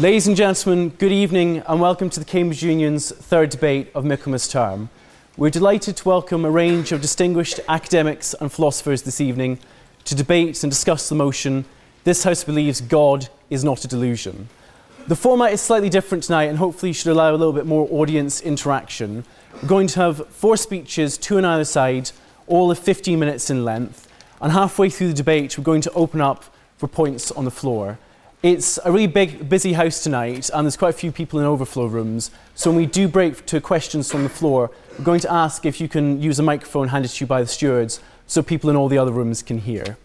[0.00, 4.48] Ladies and gentlemen, good evening and welcome to the Cambridge Union's third debate of Michaelmas
[4.48, 4.88] term.
[5.36, 9.58] We're delighted to welcome a range of distinguished academics and philosophers this evening
[10.06, 11.66] to debate and discuss the motion
[12.04, 14.48] This House believes God is not a delusion.
[15.06, 18.40] The format is slightly different tonight and hopefully should allow a little bit more audience
[18.40, 19.26] interaction.
[19.60, 22.10] We're going to have four speeches, two on either side,
[22.46, 24.08] all of 15 minutes in length.
[24.40, 26.46] And halfway through the debate, we're going to open up
[26.78, 27.98] for points on the floor.
[28.42, 31.84] It's a really big, busy house tonight, and there's quite a few people in overflow
[31.84, 32.30] rooms.
[32.54, 35.78] So when we do break to questions from the floor, we're going to ask if
[35.78, 38.88] you can use a microphone handed to you by the stewards so people in all
[38.88, 39.98] the other rooms can hear.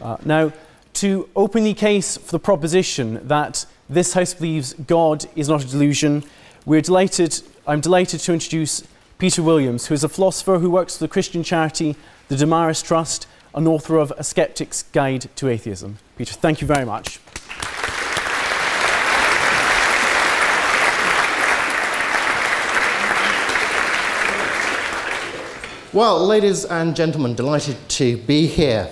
[0.00, 0.50] Uh, now,
[0.94, 5.66] to open the case for the proposition that this House believes God is not a
[5.66, 6.24] delusion,
[6.64, 8.82] we're delighted, I'm delighted to introduce
[9.18, 11.96] Peter Williams, who is a philosopher who works for the Christian charity,
[12.28, 15.98] the Damaris Trust, and author of A Skeptic's Guide to Atheism.
[16.16, 17.20] Peter, thank you very much.
[25.94, 28.88] Well, ladies and gentlemen, delighted to be here.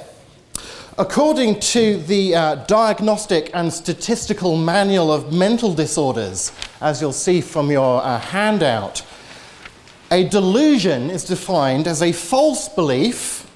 [0.99, 6.53] According to the uh, Diagnostic and Statistical Manual of Mental Disorders,
[6.83, 9.03] as you'll see from your uh, handout,
[10.11, 13.50] a delusion is defined as a false belief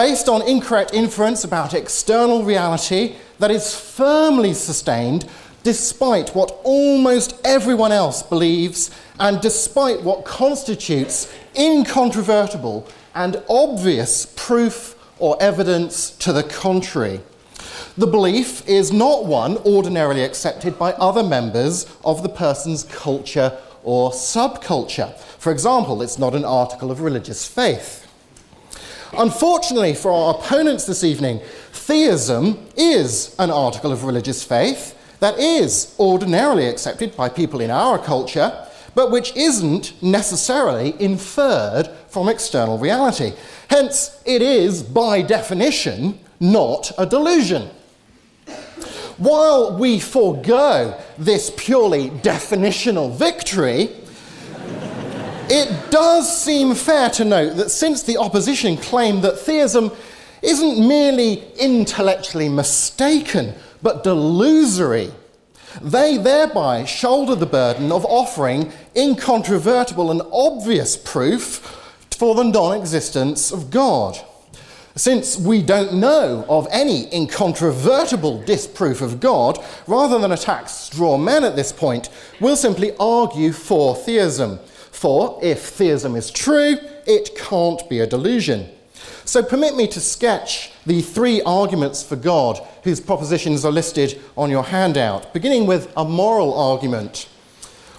[0.00, 5.28] based on incorrect inference about external reality that is firmly sustained
[5.62, 15.36] despite what almost everyone else believes and despite what constitutes incontrovertible and obvious proof or
[15.38, 17.20] evidence to the contrary.
[17.98, 24.12] The belief is not one ordinarily accepted by other members of the person's culture or
[24.12, 25.14] subculture.
[25.38, 28.09] For example, it's not an article of religious faith.
[29.12, 31.40] Unfortunately for our opponents this evening,
[31.72, 37.98] theism is an article of religious faith that is ordinarily accepted by people in our
[37.98, 43.32] culture but which isn't necessarily inferred from external reality.
[43.68, 47.70] Hence, it is, by definition, not a delusion.
[49.16, 53.90] While we forego this purely definitional victory,
[55.50, 59.90] it does seem fair to note that since the opposition claim that theism
[60.42, 65.12] isn't merely intellectually mistaken, but delusory,
[65.82, 71.76] they thereby shoulder the burden of offering incontrovertible and obvious proof
[72.12, 74.18] for the non existence of God.
[74.96, 81.44] Since we don't know of any incontrovertible disproof of God, rather than attack straw men
[81.44, 82.08] at this point,
[82.40, 84.58] we'll simply argue for theism.
[85.00, 88.68] For if theism is true, it can't be a delusion.
[89.24, 94.50] So permit me to sketch the three arguments for God whose propositions are listed on
[94.50, 97.30] your handout, beginning with a moral argument.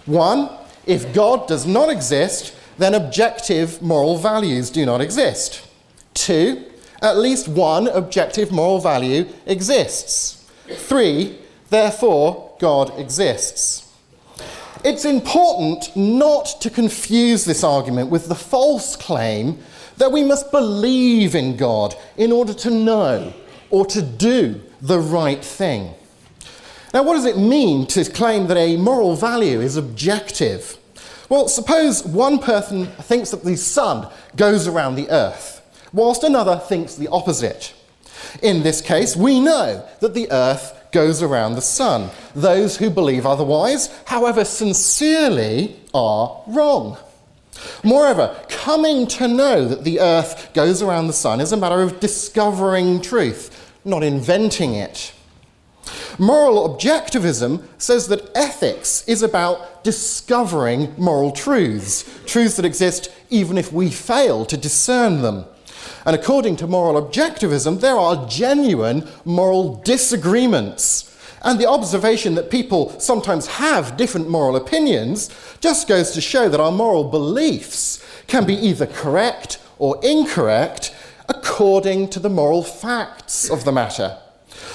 [0.06, 0.52] One,
[0.86, 5.68] if God does not exist, then objective moral values do not exist.
[6.14, 6.66] Two,
[7.02, 10.48] at least one objective moral value exists.
[10.70, 11.40] Three,
[11.72, 13.91] therefore, God exists.
[14.84, 19.60] It's important not to confuse this argument with the false claim
[19.98, 23.32] that we must believe in God in order to know
[23.70, 25.94] or to do the right thing.
[26.96, 30.78] Now, what does it mean to claim that a moral value is objective?
[31.30, 35.62] Well, suppose one person thinks that the sun goes around the earth,
[35.94, 37.74] whilst another thinks the opposite.
[38.42, 42.10] In this case, we know that the earth goes around the sun.
[42.36, 46.98] Those who believe otherwise, however sincerely, are wrong.
[47.84, 52.00] Moreover, coming to know that the earth goes around the sun is a matter of
[52.00, 55.14] discovering truth, not inventing it.
[56.18, 63.74] Moral objectivism says that ethics is about discovering moral truths, truths that exist even if
[63.74, 65.46] we fail to discern them.
[66.06, 71.12] And according to moral objectivism, there are genuine moral disagreements
[71.44, 76.60] and the observation that people sometimes have different moral opinions just goes to show that
[76.60, 80.96] our moral beliefs can be either correct or incorrect
[81.28, 84.18] according to the moral facts of the matter.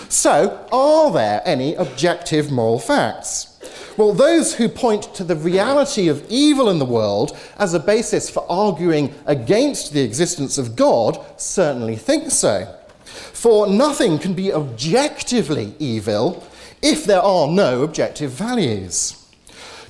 [0.08, 3.55] So, are there any objective moral facts?
[3.96, 8.28] Well, those who point to the reality of evil in the world as a basis
[8.28, 12.74] for arguing against the existence of God certainly think so.
[13.06, 16.46] For nothing can be objectively evil
[16.82, 19.26] if there are no objective values.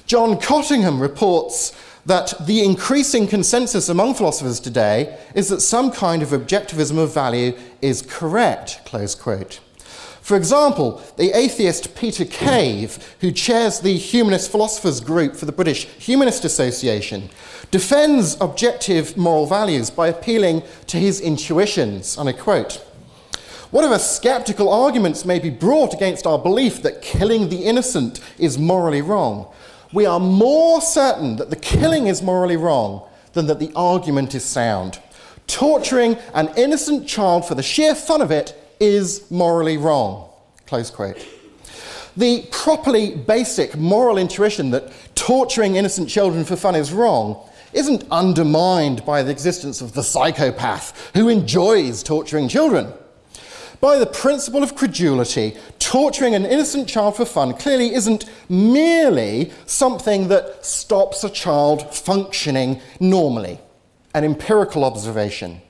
[0.06, 1.76] John Cottingham reports
[2.06, 7.58] that the increasing consensus among philosophers today is that some kind of objectivism of value
[7.82, 9.58] is correct, close quote.
[10.26, 15.84] For example, the atheist Peter Cave, who chairs the Humanist Philosophers Group for the British
[15.84, 17.30] Humanist Association,
[17.70, 22.84] defends objective moral values by appealing to his intuitions, and I quote,
[23.70, 29.02] Whatever skeptical arguments may be brought against our belief that killing the innocent is morally
[29.02, 29.46] wrong,
[29.92, 34.44] we are more certain that the killing is morally wrong than that the argument is
[34.44, 34.98] sound.
[35.46, 40.30] Torturing an innocent child for the sheer fun of it is morally wrong.
[40.66, 41.24] Close quote.
[42.16, 49.04] The properly basic moral intuition that torturing innocent children for fun is wrong isn't undermined
[49.04, 52.92] by the existence of the psychopath who enjoys torturing children.
[53.80, 60.28] By the principle of credulity, torturing an innocent child for fun clearly isn't merely something
[60.28, 63.60] that stops a child functioning normally,
[64.14, 65.60] an empirical observation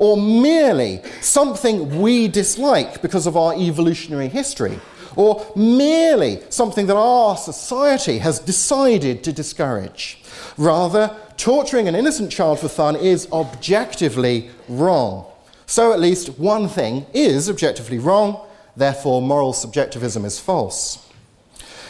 [0.00, 4.80] or merely something we dislike because of our evolutionary history,
[5.14, 10.22] or merely something that our society has decided to discourage.
[10.56, 15.26] Rather, torturing an innocent child for fun is objectively wrong.
[15.66, 18.40] So, at least one thing is objectively wrong,
[18.74, 21.09] therefore, moral subjectivism is false.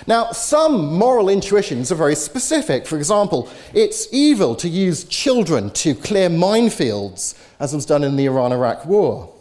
[0.06, 2.86] Now, some moral intuitions are very specific.
[2.86, 8.26] For example, it's evil to use children to clear minefields, as was done in the
[8.26, 9.32] Iran Iraq War.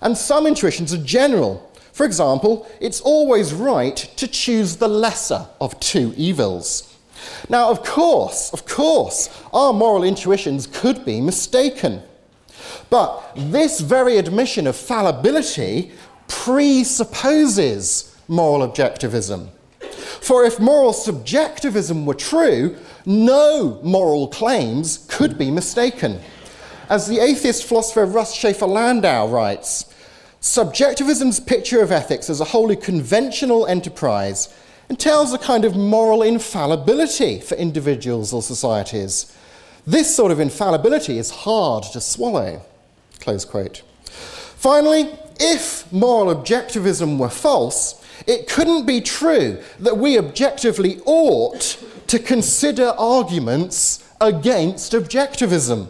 [0.00, 1.70] And some intuitions are general.
[1.92, 6.88] For example, it's always right to choose the lesser of two evils.
[7.48, 12.02] Now, of course, of course, our moral intuitions could be mistaken.
[12.90, 15.92] But this very admission of fallibility
[16.28, 19.48] presupposes moral objectivism.
[20.22, 26.20] For if moral subjectivism were true, no moral claims could be mistaken.
[26.88, 29.92] As the atheist philosopher Russ Shafer Landau writes,
[30.38, 34.54] subjectivism's picture of ethics as a wholly conventional enterprise
[34.88, 39.36] entails a kind of moral infallibility for individuals or societies.
[39.88, 42.62] This sort of infallibility is hard to swallow.
[43.18, 43.82] Close quote.
[44.04, 45.10] Finally,
[45.40, 52.88] if moral objectivism were false, it couldn't be true that we objectively ought to consider
[52.98, 55.88] arguments against objectivism,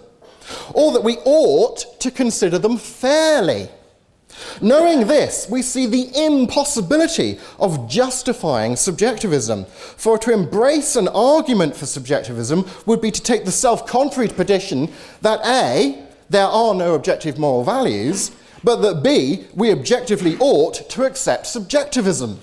[0.74, 3.68] or that we ought to consider them fairly.
[4.60, 9.64] Knowing this, we see the impossibility of justifying subjectivism.
[9.96, 14.90] For to embrace an argument for subjectivism would be to take the self contrary position
[15.20, 18.30] that A, there are no objective moral values,
[18.64, 22.40] but that B, we objectively ought to accept subjectivism.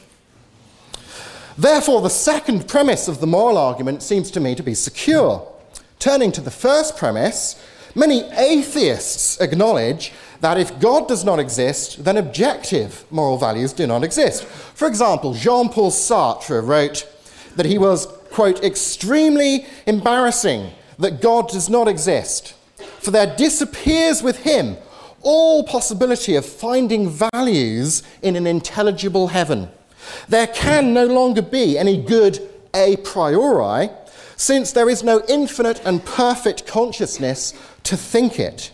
[1.57, 5.45] Therefore, the second premise of the moral argument seems to me to be secure.
[5.99, 7.61] Turning to the first premise,
[7.95, 14.05] many atheists acknowledge that if God does not exist, then objective moral values do not
[14.05, 14.45] exist.
[14.45, 17.05] For example, Jean Paul Sartre wrote
[17.57, 22.53] that he was, quote, extremely embarrassing that God does not exist,
[22.99, 24.77] for there disappears with him
[25.21, 29.69] all possibility of finding values in an intelligible heaven.
[30.27, 32.39] There can no longer be any good
[32.73, 33.89] a priori,
[34.35, 38.71] since there is no infinite and perfect consciousness to think it.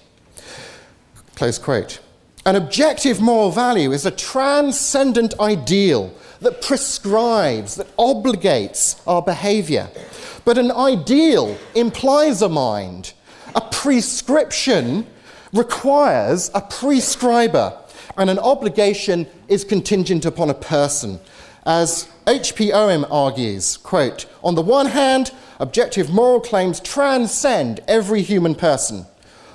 [1.35, 1.99] Close quote.
[2.45, 9.89] An objective moral value is a transcendent ideal that prescribes, that obligates our behavior.
[10.45, 13.13] But an ideal implies a mind.
[13.55, 15.07] A prescription
[15.55, 17.77] requires a prescriber,
[18.17, 21.19] and an obligation is contingent upon a person.
[21.65, 22.71] As H.P.
[22.71, 29.05] Owen argues, quote, on the one hand, objective moral claims transcend every human person.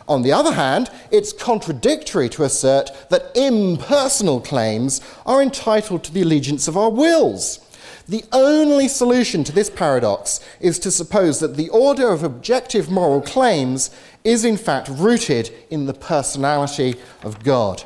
[0.09, 6.23] On the other hand, it's contradictory to assert that impersonal claims are entitled to the
[6.23, 7.61] allegiance of our wills.
[8.09, 13.21] The only solution to this paradox is to suppose that the order of objective moral
[13.21, 13.91] claims
[14.25, 17.85] is in fact rooted in the personality of God.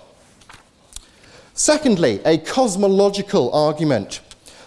[1.54, 4.20] Secondly, a cosmological argument.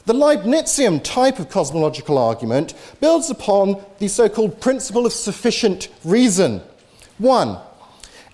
[0.05, 6.61] The Leibnizian type of cosmological argument builds upon the so called principle of sufficient reason.
[7.17, 7.57] One,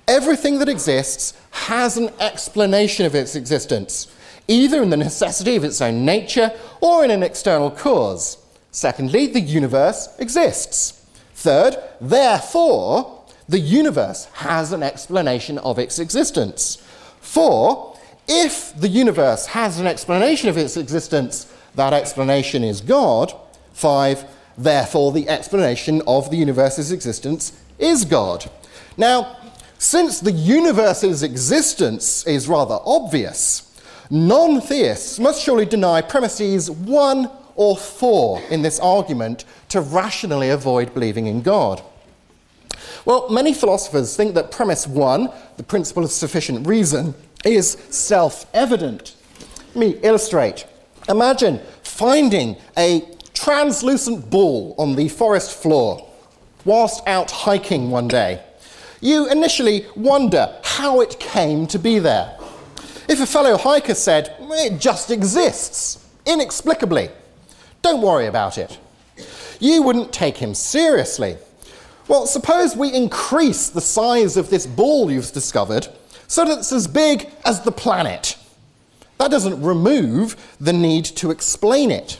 [0.08, 4.14] everything that exists has an explanation of its existence,
[4.48, 8.38] either in the necessity of its own nature or in an external cause.
[8.70, 11.04] Secondly, the universe exists.
[11.34, 16.78] Third, therefore, the universe has an explanation of its existence.
[17.20, 17.98] Four,
[18.28, 23.34] if the universe has an explanation of its existence, that explanation is God.
[23.74, 24.26] Five,
[24.58, 28.50] therefore, the explanation of the universe's existence is God.
[28.98, 29.38] Now,
[29.78, 33.70] since the universe's existence is rather obvious,
[34.10, 40.94] Non theists must surely deny premises one or four in this argument to rationally avoid
[40.94, 41.82] believing in God.
[43.06, 49.16] Well, many philosophers think that premise one, the principle of sufficient reason, is self evident.
[49.68, 50.66] Let me illustrate.
[51.10, 56.10] Imagine finding a translucent ball on the forest floor
[56.64, 58.42] whilst out hiking one day.
[59.02, 62.38] You initially wonder how it came to be there.
[63.10, 67.10] If a fellow hiker said, it just exists, inexplicably,
[67.82, 68.80] don't worry about it.
[69.60, 71.36] You wouldn't take him seriously.
[72.08, 75.88] Well, suppose we increase the size of this ball you've discovered
[76.28, 78.38] so that it's as big as the planet.
[79.20, 82.20] That doesn't remove the need to explain it.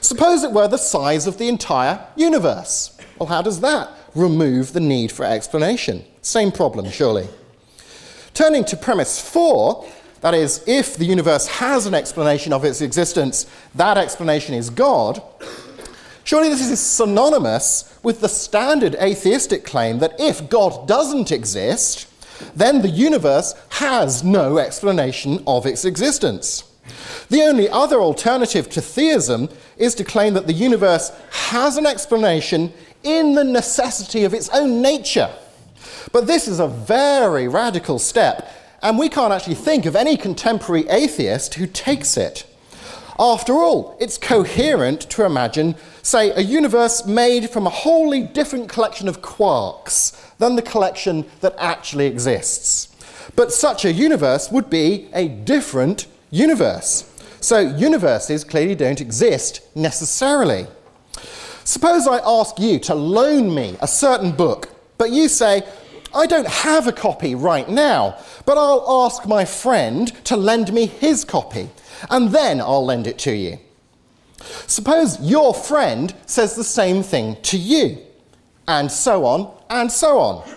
[0.00, 2.96] Suppose it were the size of the entire universe.
[3.18, 6.04] Well, how does that remove the need for explanation?
[6.20, 7.28] Same problem, surely.
[8.34, 9.88] Turning to premise four,
[10.20, 15.22] that is, if the universe has an explanation of its existence, that explanation is God.
[16.26, 22.08] Surely this is synonymous with the standard atheistic claim that if God doesn't exist,
[22.52, 26.64] then the universe has no explanation of its existence.
[27.28, 32.72] The only other alternative to theism is to claim that the universe has an explanation
[33.04, 35.32] in the necessity of its own nature.
[36.10, 38.50] But this is a very radical step,
[38.82, 42.44] and we can't actually think of any contemporary atheist who takes it.
[43.18, 49.08] After all, it's coherent to imagine, say, a universe made from a wholly different collection
[49.08, 52.88] of quarks than the collection that actually exists.
[53.34, 57.10] But such a universe would be a different universe.
[57.40, 60.66] So universes clearly don't exist necessarily.
[61.64, 64.68] Suppose I ask you to loan me a certain book,
[64.98, 65.62] but you say,
[66.14, 70.86] I don't have a copy right now, but I'll ask my friend to lend me
[70.86, 71.68] his copy,
[72.10, 73.58] and then I'll lend it to you.
[74.66, 77.98] Suppose your friend says the same thing to you,
[78.68, 80.48] and so on, and so on.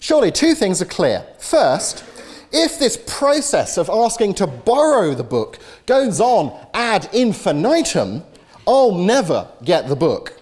[0.00, 1.24] Surely two things are clear.
[1.38, 2.04] First,
[2.52, 8.22] if this process of asking to borrow the book goes on ad infinitum,
[8.66, 10.40] I'll never get the book.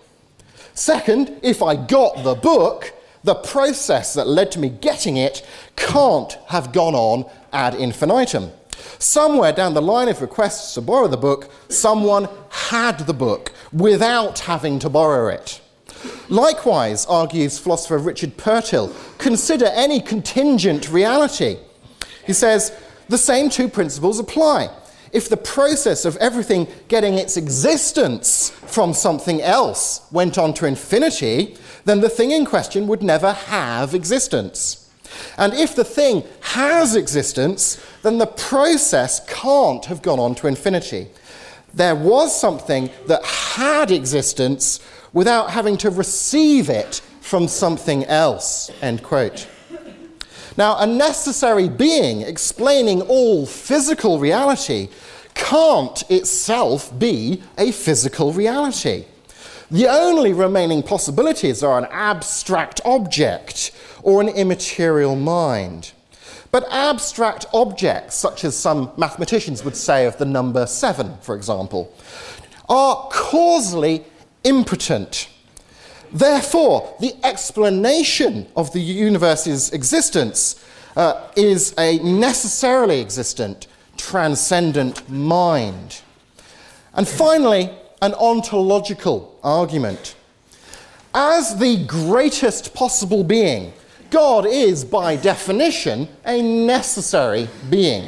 [0.75, 6.33] Second, if I got the book, the process that led to me getting it can't
[6.49, 8.51] have gone on ad infinitum.
[8.99, 14.41] Somewhere down the line of requests to borrow the book, someone had the book without
[14.41, 15.61] having to borrow it.
[16.29, 21.59] Likewise, argues philosopher Richard Purtill, consider any contingent reality.
[22.27, 22.73] He says
[23.09, 24.71] the same two principles apply.
[25.13, 31.57] If the process of everything getting its existence from something else went on to infinity,
[31.85, 34.84] then the thing in question would never have existence.
[35.39, 41.09] And if the thing has existence, then the process can't have gone on to infinity.
[41.73, 44.81] There was something that had existence
[45.13, 48.71] without having to receive it from something else.
[48.83, 49.49] End quote.
[50.57, 54.89] Now, a necessary being explaining all physical reality
[55.35, 59.07] can't itself be a physical reality.
[59.71, 65.93] The only remaining possibilities are an abstract object or an immaterial mind.
[66.51, 71.93] But abstract objects, such as some mathematicians would say of the number seven, for example,
[72.69, 74.05] are causally
[74.45, 75.29] impotent.
[76.13, 80.65] Therefore, the explanation of the universe's existence
[80.97, 83.67] uh, is a necessarily existent,
[83.97, 86.03] transcendent mind.
[86.93, 87.71] And finally,
[88.05, 90.15] an ontological argument.
[91.15, 93.73] As the greatest possible being,
[94.11, 98.07] God is, by definition, a necessary being.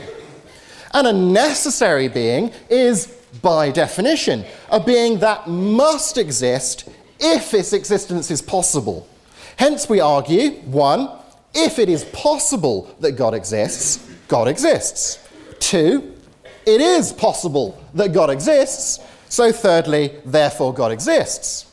[0.93, 3.07] And a necessary being is,
[3.41, 9.09] by definition, a being that must exist if its existence is possible.
[9.57, 11.09] Hence, we argue one,
[11.55, 15.27] if it is possible that God exists, God exists.
[15.59, 16.15] Two,
[16.67, 21.67] it is possible that God exists, so thirdly, therefore God exists.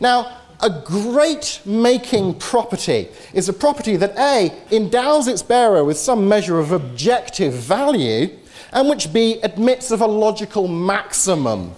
[0.00, 6.28] Now, a great making property is a property that A endows its bearer with some
[6.28, 8.30] measure of objective value,
[8.72, 11.74] and which B admits of a logical maximum.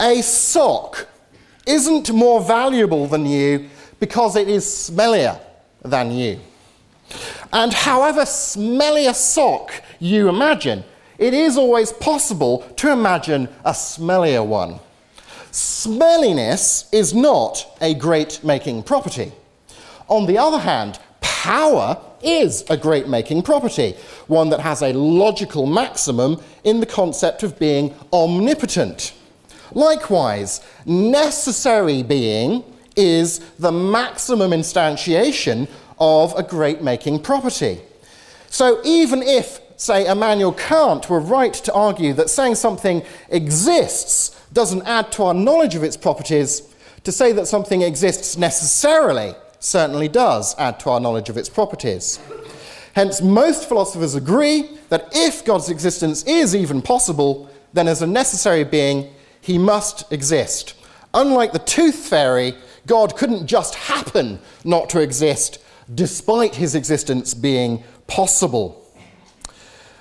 [0.00, 1.08] A sock
[1.66, 5.40] isn't more valuable than you because it is smellier
[5.82, 6.38] than you.
[7.52, 10.84] And however smelly a sock you imagine,
[11.22, 14.80] it is always possible to imagine a smellier one.
[15.52, 19.30] Smelliness is not a great making property.
[20.08, 23.94] On the other hand, power is a great making property,
[24.26, 29.14] one that has a logical maximum in the concept of being omnipotent.
[29.70, 32.64] Likewise, necessary being
[32.96, 35.68] is the maximum instantiation
[36.00, 37.80] of a great making property.
[38.48, 44.86] So even if, say, Immanuel Kant were right to argue that saying something exists doesn't
[44.86, 46.62] add to our knowledge of its properties,
[47.02, 52.20] to say that something exists necessarily certainly does add to our knowledge of its properties.
[52.94, 58.62] Hence, most philosophers agree that if God's existence is even possible, then as a necessary
[58.62, 60.74] being, he must exist.
[61.14, 62.54] Unlike the tooth fairy,
[62.86, 65.58] God couldn't just happen not to exist,
[65.92, 68.81] despite his existence being possible.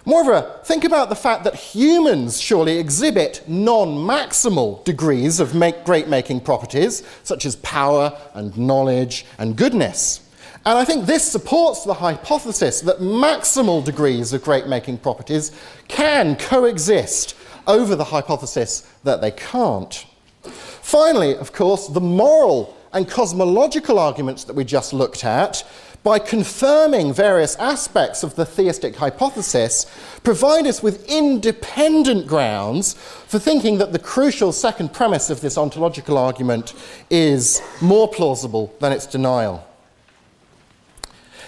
[0.06, 6.08] Moreover, think about the fact that humans surely exhibit non maximal degrees of make, great
[6.08, 10.28] making properties, such as power and knowledge and goodness.
[10.66, 15.52] And I think this supports the hypothesis that maximal degrees of great making properties
[15.88, 17.36] can coexist
[17.68, 20.06] over the hypothesis that they can't.
[20.44, 25.64] Finally, of course, the moral and cosmological arguments that we just looked at
[26.04, 29.86] by confirming various aspects of the theistic hypothesis,
[30.24, 36.18] provide us with independent grounds for thinking that the crucial second premise of this ontological
[36.18, 36.74] argument
[37.12, 39.68] is more plausible than its denial.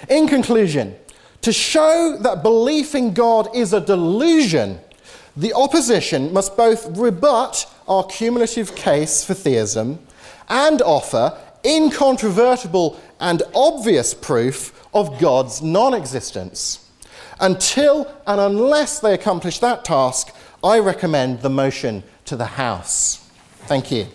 [0.08, 0.95] In conclusion,
[1.41, 4.80] to show that belief in God is a delusion,
[5.36, 9.99] the opposition must both rebut our cumulative case for theism
[10.47, 16.91] and offer incontrovertible and obvious proof of God's non existence.
[17.39, 23.25] Until and unless they accomplish that task, I recommend the motion to the House.
[23.65, 24.07] Thank you.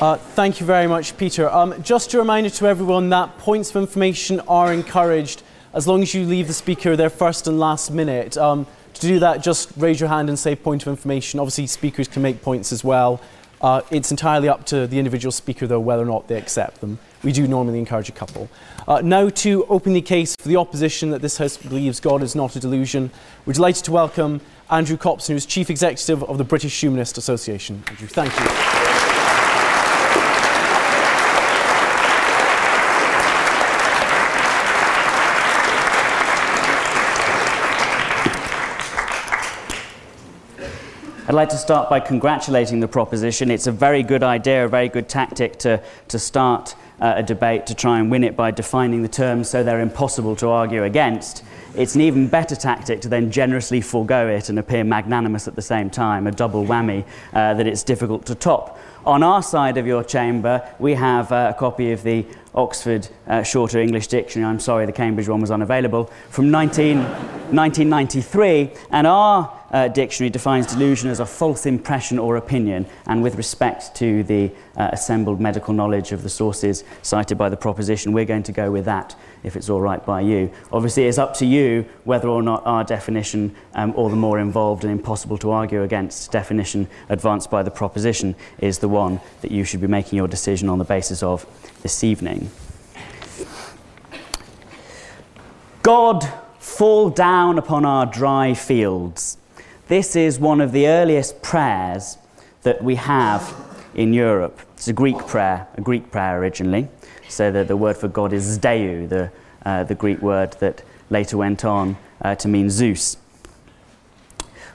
[0.00, 1.48] Uh, thank you very much, Peter.
[1.48, 5.44] Um, just a reminder to everyone that points of information are encouraged
[5.74, 8.36] as long as you leave the speaker their first and last minute.
[8.36, 11.40] Um, to do that, just raise your hand and say point of information.
[11.40, 13.20] Obviously, speakers can make points as well.
[13.60, 16.98] Uh, it's entirely up to the individual speaker, though, whether or not they accept them.
[17.22, 18.48] We do normally encourage a couple.
[18.88, 22.34] Uh, now, to open the case for the opposition that this House believes God is
[22.34, 23.10] not a delusion,
[23.46, 27.84] we're delighted to welcome Andrew Copson, who's Chief Executive of the British Humanist Association.
[27.86, 28.91] Andrew, thank you.
[41.32, 43.50] I'd like to start by congratulating the proposition.
[43.50, 47.64] It's a very good idea, a very good tactic to, to start uh, a debate
[47.68, 51.42] to try and win it by defining the terms so they're impossible to argue against.
[51.74, 55.62] It's an even better tactic to then generously forego it and appear magnanimous at the
[55.62, 58.78] same time, a double whammy uh, that it's difficult to top.
[59.06, 63.42] On our side of your chamber, we have uh, a copy of the Oxford uh,
[63.42, 64.50] Shorter English Dictionary.
[64.50, 66.12] I'm sorry, the Cambridge one was unavailable.
[66.28, 72.86] From 19, 1993, and our uh, dictionary defines delusion as a false impression or opinion,
[73.06, 77.56] and with respect to the uh, assembled medical knowledge of the sources cited by the
[77.56, 80.50] proposition, we're going to go with that if it's all right by you.
[80.72, 84.84] Obviously, it's up to you whether or not our definition, um, or the more involved
[84.84, 89.64] and impossible to argue against definition advanced by the proposition, is the one that you
[89.64, 91.46] should be making your decision on the basis of
[91.82, 92.50] this evening.
[95.82, 99.38] God, fall down upon our dry fields.
[99.92, 102.16] This is one of the earliest prayers
[102.62, 103.54] that we have
[103.94, 104.58] in Europe.
[104.72, 106.88] It's a Greek prayer, a Greek prayer originally.
[107.28, 109.30] So that the word for God is Zdeu, the,
[109.66, 113.18] uh, the Greek word that later went on uh, to mean Zeus.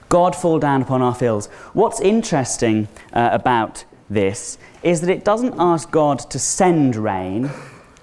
[0.07, 1.47] God fall down upon our fields.
[1.73, 7.49] What's interesting uh, about this is that it doesn't ask God to send rain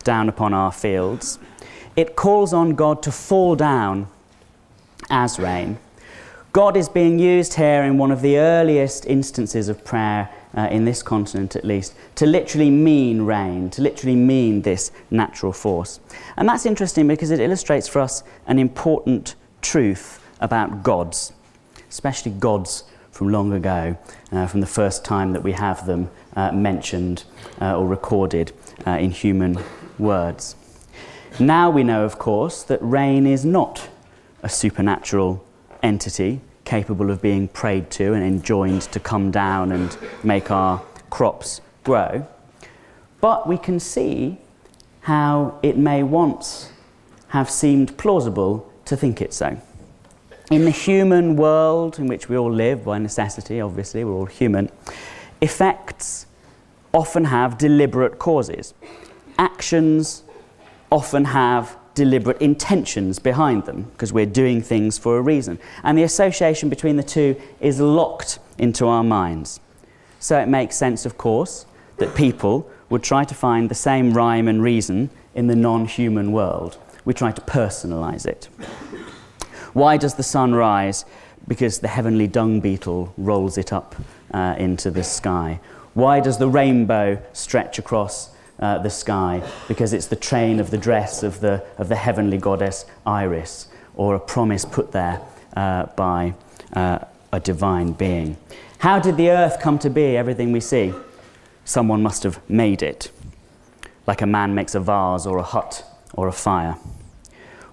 [0.02, 1.38] down upon our fields.
[1.94, 4.08] It calls on God to fall down
[5.08, 5.78] as rain.
[6.54, 10.84] God is being used here in one of the earliest instances of prayer uh, in
[10.84, 15.98] this continent at least, to literally mean rain, to literally mean this natural force.
[16.36, 21.32] And that's interesting because it illustrates for us an important truth about gods,
[21.90, 23.98] especially gods from long ago,
[24.30, 27.24] uh, from the first time that we have them uh, mentioned
[27.60, 28.52] uh, or recorded
[28.86, 29.58] uh, in human
[29.98, 30.54] words.
[31.40, 33.88] Now we know, of course, that rain is not
[34.44, 35.44] a supernatural
[35.84, 41.60] entity capable of being prayed to and enjoined to come down and make our crops
[41.84, 42.26] grow.
[43.20, 44.38] But we can see
[45.02, 46.72] how it may once
[47.28, 49.60] have seemed plausible to think it so.
[50.50, 54.70] In the human world in which we all live, by necessity, obviously, we're all human,
[55.40, 56.26] effects
[56.92, 58.72] often have deliberate causes.
[59.38, 60.22] Actions
[60.90, 65.58] often have deliberate intentions behind them because we're doing things for a reason.
[65.82, 69.60] And the association between the two is locked into our minds.
[70.20, 71.66] So it makes sense, of course,
[71.98, 76.32] that people would try to find the same rhyme and reason in the non human
[76.32, 76.78] world.
[77.04, 78.48] We try to personalize it.
[79.72, 81.04] Why does the sun rise?
[81.46, 83.94] Because the heavenly dung beetle rolls it up
[84.32, 85.60] uh, into the sky.
[85.92, 89.42] Why does the rainbow stretch across uh, the sky?
[89.68, 94.14] Because it's the train of the dress of the, of the heavenly goddess Iris, or
[94.14, 95.20] a promise put there
[95.56, 96.34] uh, by
[96.72, 96.98] uh,
[97.32, 98.36] a divine being.
[98.78, 100.92] How did the earth come to be, everything we see?
[101.64, 103.10] Someone must have made it,
[104.06, 106.76] like a man makes a vase or a hut or a fire.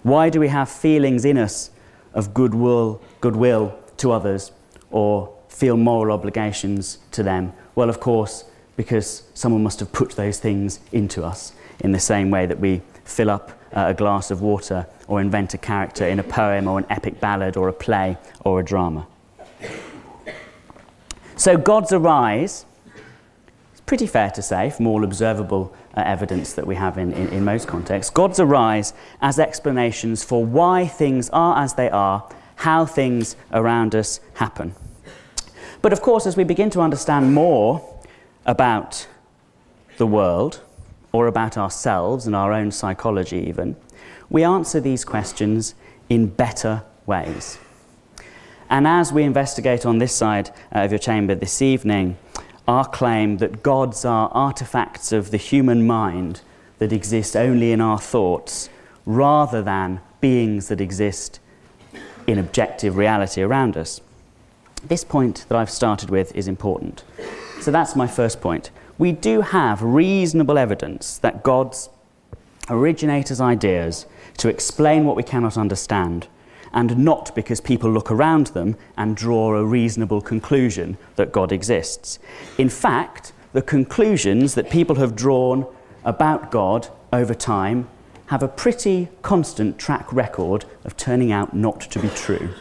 [0.04, 1.70] Why do we have feelings in us
[2.13, 4.52] of goodwill, goodwill to others
[4.89, 7.54] or feel moral obligations to them?
[7.76, 12.30] Well, of course, because someone must have put those things into us in the same
[12.30, 16.20] way that we fill up uh, a glass of water or invent a character in
[16.20, 19.08] a poem or an epic ballad or a play or a drama.
[21.36, 22.66] So, gods arise,
[23.72, 27.30] it's pretty fair to say, from all observable uh, evidence that we have in, in,
[27.30, 32.86] in most contexts, gods arise as explanations for why things are as they are, how
[32.86, 34.76] things around us happen.
[35.82, 37.90] But of course, as we begin to understand more
[38.45, 39.08] about
[39.97, 40.62] the world,
[41.12, 43.75] or about ourselves and our own psychology, even,
[44.30, 45.75] we answer these questions
[46.10, 47.60] in better ways.
[48.69, 52.17] And as we investigate on this side uh, of your chamber this evening,
[52.67, 56.41] our claim that gods are artifacts of the human mind
[56.80, 58.69] that exist only in our thoughts,
[59.06, 61.39] rather than beings that exist
[62.25, 63.99] in objective reality around us.
[64.88, 67.04] This point that I've started with is important.
[67.62, 68.71] So that's my first point.
[68.97, 71.89] We do have reasonable evidence that gods
[72.69, 76.28] originate as ideas to explain what we cannot understand
[76.74, 82.17] and not because people look around them and draw a reasonable conclusion that God exists.
[82.58, 85.67] In fact, the conclusions that people have drawn
[86.04, 87.88] about God over time
[88.28, 92.56] have a pretty constant track record of turning out not to be true.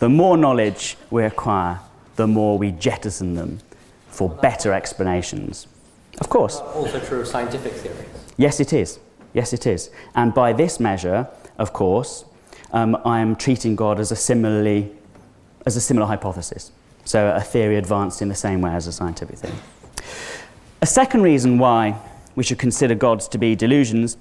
[0.00, 1.80] The more knowledge we acquire,
[2.16, 3.60] the more we jettison them
[4.08, 5.66] for better explanations.
[6.20, 6.58] Of course.
[6.58, 8.08] Also true of scientific theories.
[8.36, 9.00] Yes, it is.
[9.32, 9.90] Yes, it is.
[10.14, 12.24] And by this measure, of course,
[12.72, 14.92] um, I am treating God as a similarly
[15.66, 16.70] as a similar hypothesis.
[17.04, 19.54] So a theory advanced in the same way as a scientific theory.
[20.82, 21.98] A second reason why
[22.36, 24.16] we should consider gods to be delusions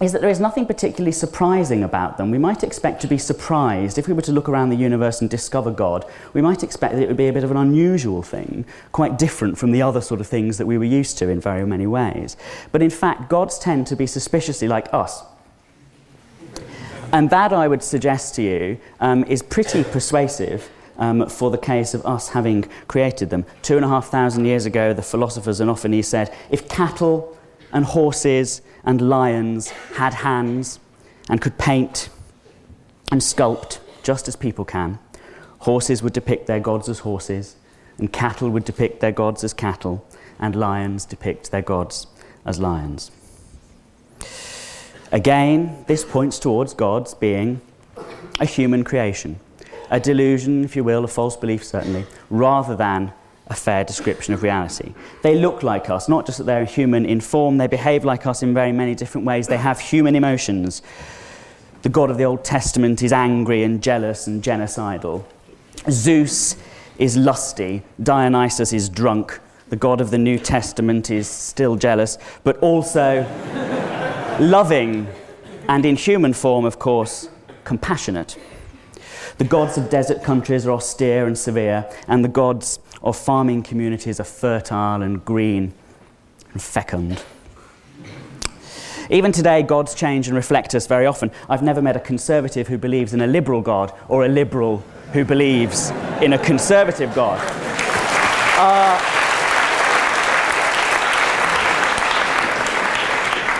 [0.00, 2.30] is that there is nothing particularly surprising about them.
[2.30, 5.28] We might expect to be surprised if we were to look around the universe and
[5.28, 6.04] discover God.
[6.32, 9.58] We might expect that it would be a bit of an unusual thing, quite different
[9.58, 12.36] from the other sort of things that we were used to in very many ways.
[12.70, 15.24] But in fact, gods tend to be suspiciously like us.
[17.12, 21.94] And that, I would suggest to you, um, is pretty persuasive um, for the case
[21.94, 23.46] of us having created them.
[23.62, 27.36] Two and a half thousand years ago, the philosopher Xenophanes said if cattle
[27.72, 30.80] and horses and lions had hands
[31.28, 32.08] and could paint
[33.12, 34.98] and sculpt just as people can,
[35.60, 37.56] horses would depict their gods as horses,
[37.98, 40.06] and cattle would depict their gods as cattle,
[40.38, 42.06] and lions depict their gods
[42.46, 43.10] as lions.
[45.12, 47.60] Again, this points towards God's being
[48.40, 49.38] a human creation,
[49.90, 53.12] a delusion, if you will, a false belief, certainly, rather than
[53.50, 54.92] a fair description of reality.
[55.22, 58.42] They look like us, not just that they're human in form, they behave like us
[58.42, 59.48] in very many different ways.
[59.48, 60.82] They have human emotions.
[61.82, 65.24] The God of the Old Testament is angry and jealous and genocidal.
[65.90, 66.56] Zeus
[66.98, 69.40] is lusty, Dionysus is drunk.
[69.70, 73.22] The God of the New Testament is still jealous, but also
[74.40, 75.06] loving,
[75.68, 77.28] and in human form, of course,
[77.64, 78.38] compassionate.
[79.36, 84.20] The gods of desert countries are austere and severe, and the gods of farming communities
[84.20, 85.72] are fertile and green
[86.52, 87.22] and fecund.
[89.10, 91.30] Even today, gods change and reflect us very often.
[91.48, 95.24] I've never met a conservative who believes in a liberal God or a liberal who
[95.24, 97.40] believes in a conservative God.
[98.60, 99.17] Uh,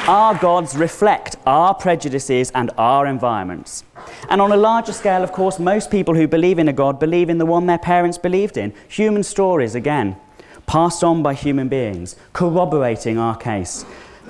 [0.08, 3.84] Our gods reflect our prejudices and our environments.
[4.30, 7.28] And on a larger scale, of course, most people who believe in a God believe
[7.28, 8.72] in the one their parents believed in.
[8.88, 10.16] Human stories, again,
[10.66, 13.84] passed on by human beings, corroborating our case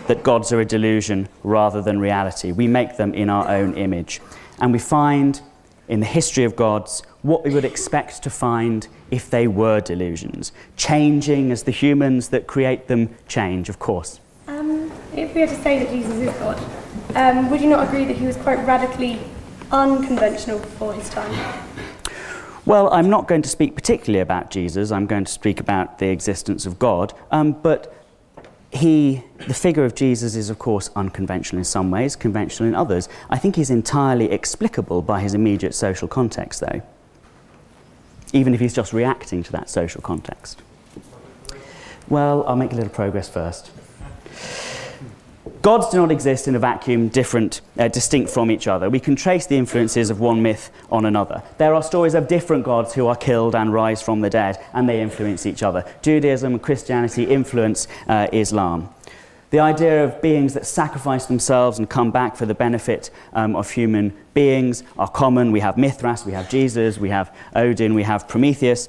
[0.08, 2.50] that gods are a delusion rather than reality.
[2.50, 4.20] We make them in our own image.
[4.58, 5.40] And we find
[5.86, 10.50] in the history of gods what we would expect to find if they were delusions,
[10.76, 14.18] changing as the humans that create them change, of course.
[14.48, 14.77] Um,
[15.20, 16.58] if we were to say that Jesus is God,
[17.14, 19.18] um, would you not agree that he was quite radically
[19.70, 21.64] unconventional for his time?
[22.64, 24.92] Well, I'm not going to speak particularly about Jesus.
[24.92, 27.14] I'm going to speak about the existence of God.
[27.30, 27.94] Um, but
[28.70, 33.08] he, the figure of Jesus is, of course, unconventional in some ways, conventional in others.
[33.30, 36.82] I think he's entirely explicable by his immediate social context, though,
[38.34, 40.60] even if he's just reacting to that social context.
[42.08, 43.70] Well, I'll make a little progress first.
[45.68, 48.88] Gods do not exist in a vacuum different, uh, distinct from each other.
[48.88, 51.42] We can trace the influences of one myth on another.
[51.58, 54.88] There are stories of different gods who are killed and rise from the dead, and
[54.88, 55.84] they influence each other.
[56.00, 58.88] Judaism and Christianity influence uh, Islam.
[59.50, 63.70] The idea of beings that sacrifice themselves and come back for the benefit um, of
[63.70, 65.52] human beings are common.
[65.52, 68.88] We have Mithras, we have Jesus, we have Odin, we have Prometheus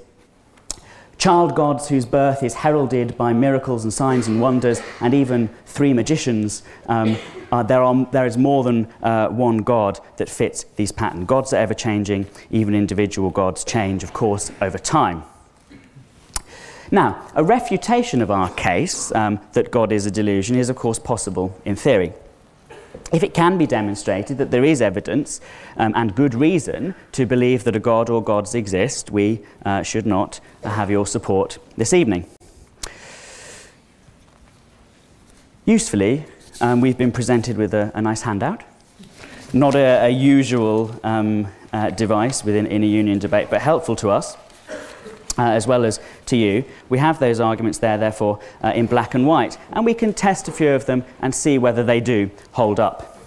[1.20, 5.94] child gods whose birth is heralded by miracles and signs and wonders, and even three
[5.94, 6.64] magicians.
[6.88, 7.18] Um,
[7.52, 11.26] uh, there, are, there is more than uh, one God that fits these patterns.
[11.28, 15.24] Gods are ever changing, even individual gods change, of course, over time.
[16.92, 20.98] Now, a refutation of our case um, that God is a delusion is, of course,
[20.98, 22.14] possible in theory.
[23.12, 25.42] If it can be demonstrated that there is evidence
[25.78, 30.06] um, and good reason to believe that a God or gods exist, we uh, should
[30.06, 32.28] not have your support this evening.
[35.66, 36.26] Usefully,
[36.62, 38.64] um, we've been presented with a, a nice handout.
[39.54, 44.10] Not a, a usual um, uh, device within in a union debate, but helpful to
[44.10, 44.38] us
[45.40, 46.66] uh, as well as to you.
[46.90, 50.50] We have those arguments there, therefore, uh, in black and white, and we can test
[50.50, 53.18] a few of them and see whether they do hold up.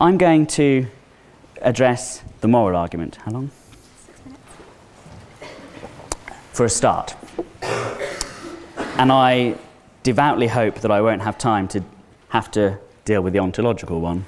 [0.00, 0.86] I'm going to
[1.62, 3.16] address the moral argument.
[3.16, 3.50] How long?
[6.52, 7.14] For a start.
[7.62, 9.56] And I
[10.02, 11.84] devoutly hope that I won't have time to
[12.30, 14.24] have to deal with the ontological one.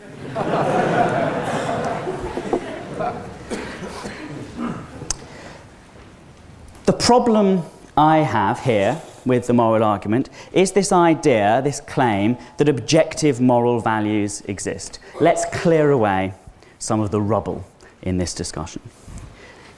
[6.84, 7.62] The problem
[7.96, 13.78] I have here with the moral argument is this idea, this claim, that objective moral
[13.78, 14.98] values exist.
[15.20, 16.34] Let's clear away
[16.80, 17.64] some of the rubble
[18.02, 18.82] in this discussion.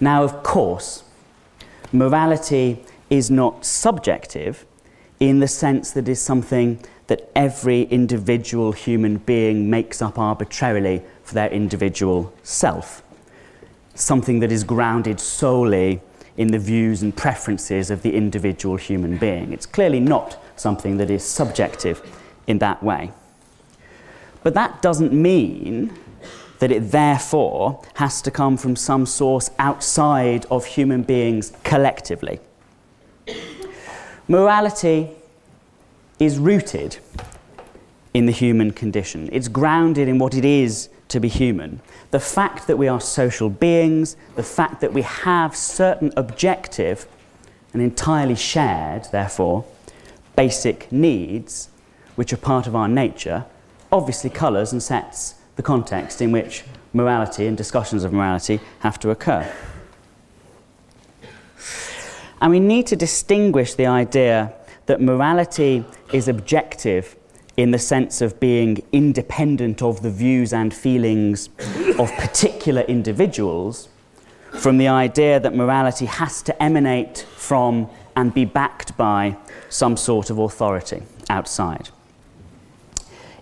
[0.01, 1.05] Now, of course,
[1.93, 4.65] morality is not subjective
[5.21, 11.03] in the sense that it is something that every individual human being makes up arbitrarily
[11.23, 13.03] for their individual self.
[13.95, 16.01] Something that is grounded solely
[16.37, 19.53] in the views and preferences of the individual human being.
[19.53, 22.03] It's clearly not something that is subjective
[22.47, 23.13] in that way.
[24.43, 25.97] But that doesn't mean
[26.59, 32.41] that it therefore has to come from some source outside of human beings collectively.
[34.29, 35.11] Morality
[36.19, 36.99] is rooted
[38.15, 39.29] in the human condition.
[39.33, 41.81] It's grounded in what it is to be human.
[42.11, 47.07] The fact that we are social beings, the fact that we have certain objective
[47.73, 49.65] and entirely shared, therefore,
[50.35, 51.69] basic needs,
[52.17, 53.45] which are part of our nature,
[53.93, 59.11] obviously colours and sets the context in which morality and discussions of morality have to
[59.11, 59.49] occur.
[62.41, 64.53] And we need to distinguish the idea
[64.87, 67.15] that morality is objective
[67.57, 71.49] in the sense of being independent of the views and feelings
[71.99, 73.89] of particular individuals
[74.59, 79.37] from the idea that morality has to emanate from and be backed by
[79.69, 81.89] some sort of authority outside.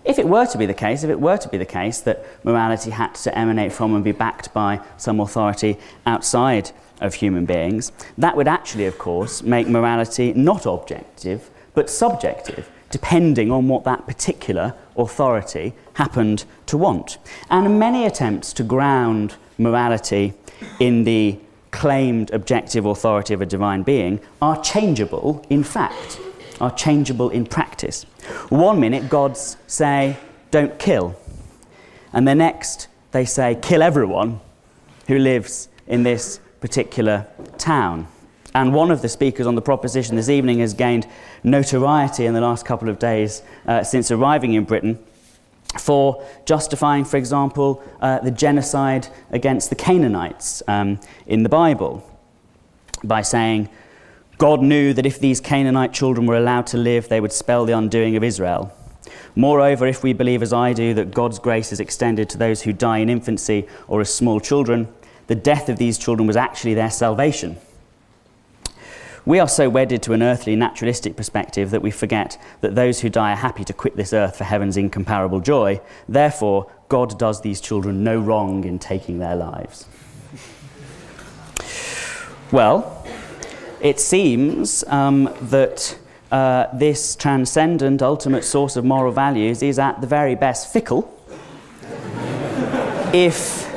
[0.05, 2.25] If it were to be the case, if it were to be the case that
[2.43, 7.91] morality had to emanate from and be backed by some authority outside of human beings,
[8.17, 14.05] that would actually, of course, make morality not objective, but subjective, depending on what that
[14.05, 17.17] particular authority happened to want.
[17.49, 20.35] And many attempts to ground morality
[20.79, 21.39] in the
[21.71, 26.19] claimed objective authority of a divine being are changeable in fact,
[26.61, 28.03] are changeable in practice.
[28.49, 30.15] One minute, gods say,
[30.51, 31.15] don't kill.
[32.13, 34.39] And the next, they say, kill everyone
[35.07, 37.25] who lives in this particular
[37.57, 38.07] town.
[38.53, 41.07] And one of the speakers on the proposition this evening has gained
[41.43, 44.99] notoriety in the last couple of days uh, since arriving in Britain
[45.77, 52.07] for justifying, for example, uh, the genocide against the Canaanites um, in the Bible
[53.03, 53.69] by saying,
[54.37, 57.73] God knew that if these Canaanite children were allowed to live, they would spell the
[57.73, 58.73] undoing of Israel.
[59.35, 62.73] Moreover, if we believe, as I do, that God's grace is extended to those who
[62.73, 64.87] die in infancy or as small children,
[65.27, 67.57] the death of these children was actually their salvation.
[69.25, 73.09] We are so wedded to an earthly, naturalistic perspective that we forget that those who
[73.09, 75.79] die are happy to quit this earth for heaven's incomparable joy.
[76.09, 79.85] Therefore, God does these children no wrong in taking their lives.
[82.51, 83.07] Well,
[83.79, 85.97] it seems um, that
[86.29, 91.09] uh, this transcendent, ultimate source of moral values is at the very best fickle.
[93.13, 93.71] if,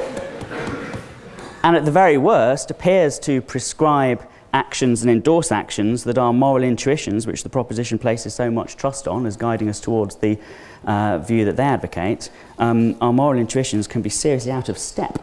[1.62, 4.26] and at the very worst, appears to prescribe
[4.56, 9.06] actions and endorse actions that our moral intuitions, which the proposition places so much trust
[9.06, 10.38] on as guiding us towards the
[10.86, 15.18] uh, view that they advocate, um, our moral intuitions can be seriously out of step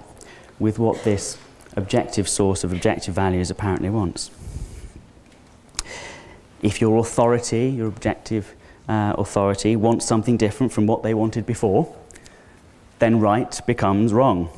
[0.60, 1.38] with what this
[1.76, 4.30] objective source of objective values apparently wants.
[6.62, 8.54] If your authority, your objective
[8.88, 11.94] uh, authority, wants something different from what they wanted before,
[13.00, 14.50] then right becomes wrong.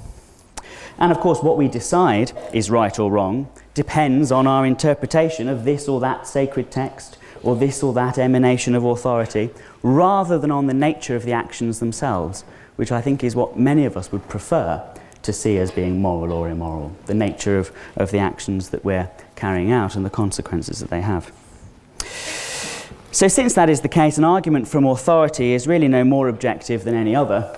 [0.97, 5.65] And of course, what we decide is right or wrong depends on our interpretation of
[5.65, 9.51] this or that sacred text or this or that emanation of authority,
[9.83, 12.43] rather than on the nature of the actions themselves,
[12.75, 14.83] which I think is what many of us would prefer
[15.21, 19.11] to see as being moral or immoral, the nature of, of the actions that we're
[19.35, 21.31] carrying out and the consequences that they have.
[23.11, 26.83] So, since that is the case, an argument from authority is really no more objective
[26.83, 27.57] than any other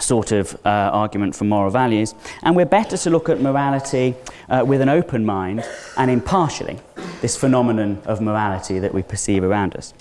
[0.00, 2.14] sort of uh, argument for moral values.
[2.42, 4.14] And we're better to look at morality
[4.48, 5.64] uh, with an open mind
[5.96, 6.78] and impartially,
[7.20, 9.94] this phenomenon of morality that we perceive around us.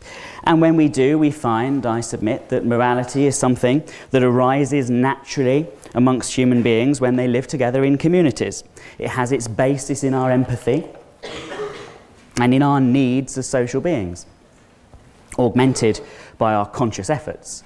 [0.43, 5.67] And when we do, we find, I submit, that morality is something that arises naturally
[5.93, 8.63] amongst human beings when they live together in communities.
[8.97, 10.87] It has its basis in our empathy
[12.39, 14.25] and in our needs as social beings,
[15.37, 15.99] augmented
[16.37, 17.63] by our conscious efforts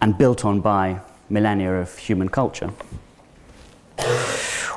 [0.00, 2.70] and built on by millennia of human culture.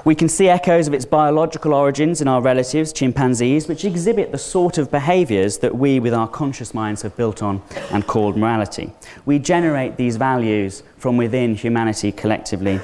[0.05, 4.38] We can see echoes of its biological origins in our relatives, chimpanzees, which exhibit the
[4.38, 8.91] sort of behaviours that we, with our conscious minds, have built on and called morality.
[9.25, 12.79] We generate these values from within humanity collectively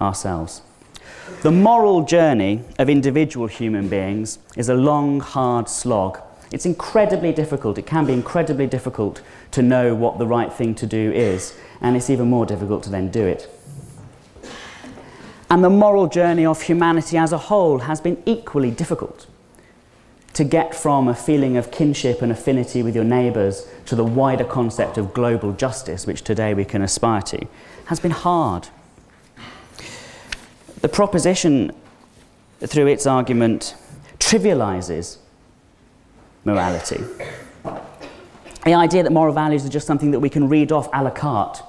[0.00, 0.62] ourselves.
[1.42, 6.20] The moral journey of individual human beings is a long, hard slog.
[6.50, 10.86] It's incredibly difficult, it can be incredibly difficult to know what the right thing to
[10.86, 13.50] do is and it's even more difficult to then do it.
[15.48, 19.26] And the moral journey of humanity as a whole has been equally difficult.
[20.34, 24.44] To get from a feeling of kinship and affinity with your neighbours to the wider
[24.44, 27.46] concept of global justice, which today we can aspire to,
[27.86, 28.68] has been hard.
[30.80, 31.72] The proposition,
[32.60, 33.74] through its argument,
[34.18, 35.18] trivialises
[36.44, 37.02] morality.
[38.66, 41.10] The idea that moral values are just something that we can read off a la
[41.10, 41.62] carte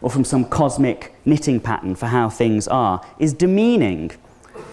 [0.00, 4.12] or from some cosmic knitting pattern for how things are is demeaning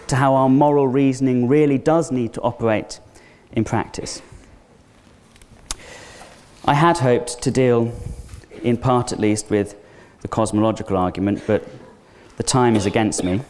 [0.07, 3.01] to how our moral reasoning really does need to operate
[3.51, 4.21] in practice.
[6.63, 7.91] I had hoped to deal,
[8.63, 9.75] in part at least, with
[10.21, 11.67] the cosmological argument, but
[12.37, 13.41] the time is against me,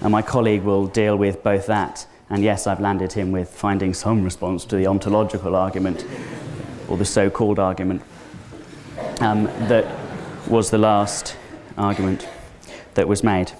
[0.00, 3.92] and my colleague will deal with both that and yes, I've landed him with finding
[3.92, 6.06] some response to the ontological argument,
[6.90, 8.02] or the so called argument,
[9.20, 9.86] um, that
[10.48, 11.36] was the last
[11.78, 12.28] argument
[12.94, 13.52] that was made.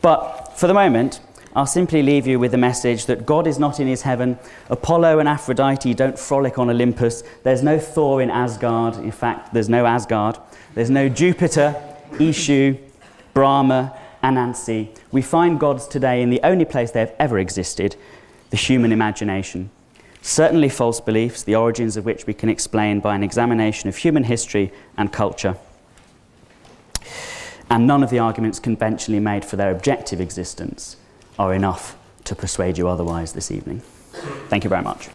[0.00, 1.20] But for the moment,
[1.54, 4.38] I'll simply leave you with the message that God is not in his heaven.
[4.70, 7.22] Apollo and Aphrodite don't frolic on Olympus.
[7.42, 8.96] There's no Thor in Asgard.
[8.96, 10.38] In fact, there's no Asgard.
[10.74, 11.80] There's no Jupiter,
[12.12, 12.78] Ishu,
[13.34, 14.96] Brahma, Anansi.
[15.10, 17.96] We find gods today in the only place they have ever existed
[18.48, 19.70] the human imagination.
[20.24, 24.24] Certainly false beliefs, the origins of which we can explain by an examination of human
[24.24, 25.56] history and culture.
[27.68, 30.96] And none of the arguments conventionally made for their objective existence
[31.38, 33.80] are enough to persuade you otherwise this evening.
[34.48, 35.08] Thank you very much.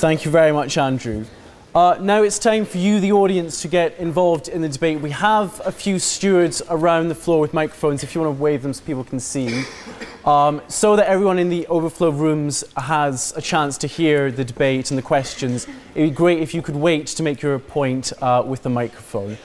[0.00, 1.26] Thank you very much, Andrew.
[1.74, 4.98] Uh, now it's time for you, the audience, to get involved in the debate.
[5.02, 8.62] We have a few stewards around the floor with microphones if you want to wave
[8.62, 9.62] them so people can see.
[10.24, 14.90] Um, so that everyone in the overflow rooms has a chance to hear the debate
[14.90, 15.66] and the questions.
[15.94, 18.70] It would be great if you could wait to make your point uh, with the
[18.70, 19.36] microphone.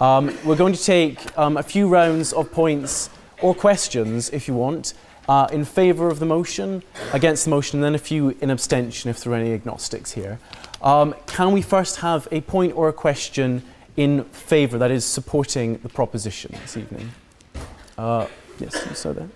[0.00, 3.10] Um, we're going to take um, a few rounds of points
[3.42, 4.94] or questions if you want.
[5.28, 9.10] Uh, in favour of the motion, against the motion, and then a few in abstention
[9.10, 10.38] if there are any agnostics here.
[10.80, 13.62] Um, can we first have a point or a question
[13.94, 17.10] in favour, that is, supporting the proposition this evening?
[17.98, 18.26] Uh,
[18.58, 19.28] yes, you saw that.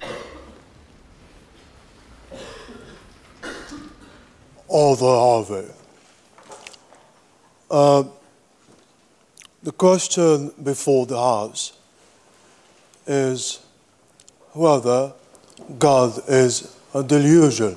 [4.71, 5.69] Arthur Harvey.
[7.71, 8.05] Uh,
[9.63, 11.73] the question before the House
[13.07, 13.61] is
[14.53, 15.13] whether
[15.79, 17.77] God is a delusion.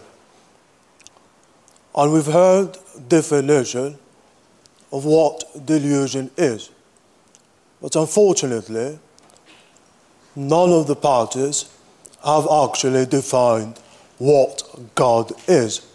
[1.96, 2.78] And we've heard
[3.08, 3.98] definition
[4.92, 6.70] of what delusion is.
[7.82, 9.00] But unfortunately,
[10.36, 11.70] none of the parties
[12.24, 13.80] have actually defined
[14.18, 14.64] what
[14.96, 15.86] God is.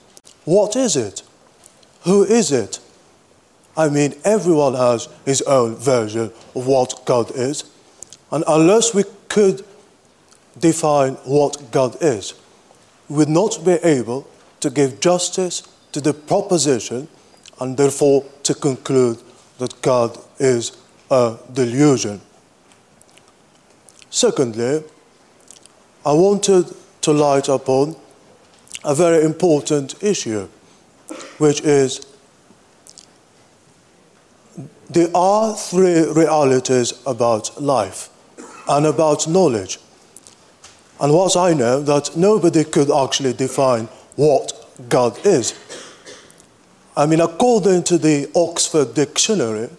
[0.44, 1.22] What is it?
[2.02, 2.78] Who is it?
[3.76, 7.64] I mean, everyone has his own version of what God is.
[8.30, 9.64] And unless we could
[10.58, 12.34] define what God is,
[13.08, 14.26] would not be able
[14.60, 17.08] to give justice to the proposition
[17.60, 19.18] and therefore to conclude
[19.58, 20.76] that God is
[21.10, 22.20] a delusion.
[24.10, 24.82] Secondly,
[26.04, 27.96] I wanted to light upon
[28.84, 30.48] a very important issue,
[31.38, 32.00] which is
[34.88, 38.08] there are three realities about life
[38.68, 39.78] and about knowledge.
[41.00, 43.86] And what I know that nobody could actually define
[44.16, 44.52] what
[44.88, 45.54] God is.
[46.96, 49.70] I mean, according to the Oxford Dictionary,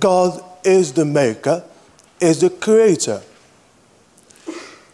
[0.00, 1.62] God is the maker,
[2.20, 3.20] is the creator.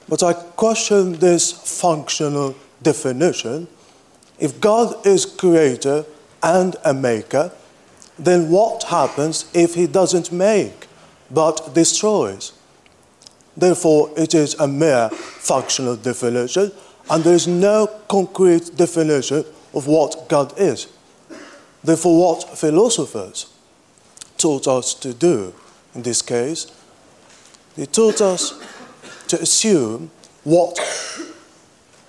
[0.09, 3.69] But I question this functional definition.
[4.41, 6.05] If God is creator
[6.43, 7.53] and a maker,
[8.19, 10.89] then what happens if he doesn't make
[11.31, 12.53] but destroys?
[13.61, 16.73] Therefore, it is a mere functional definition,
[17.11, 19.45] and there is no concrete definition
[19.75, 20.89] of what God is.
[21.85, 23.53] Therefore, what philosophers
[24.39, 25.53] taught us to do
[25.95, 26.73] in this case,
[27.77, 28.55] they taught us
[29.29, 30.11] to assume
[30.45, 30.79] what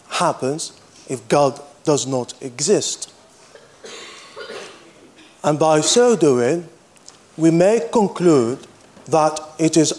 [0.09, 0.79] happens
[1.09, 3.13] if God does not exist.
[5.43, 6.69] And by so doing,
[7.35, 8.59] we may conclude
[9.07, 9.93] that it is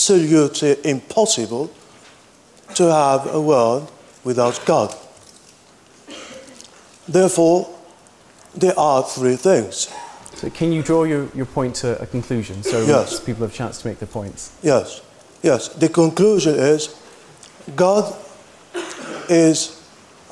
[0.00, 1.70] absolutely impossible
[2.74, 3.90] to have a world
[4.24, 4.94] without God.
[7.06, 7.68] Therefore,
[8.54, 9.92] there are three things.
[10.36, 13.20] So can you draw your, your point to a conclusion so Yes.
[13.20, 14.56] people have a chance to make their points?
[14.62, 15.02] Yes,
[15.42, 15.68] yes.
[15.68, 16.96] The conclusion is
[17.76, 18.14] God
[19.28, 19.82] is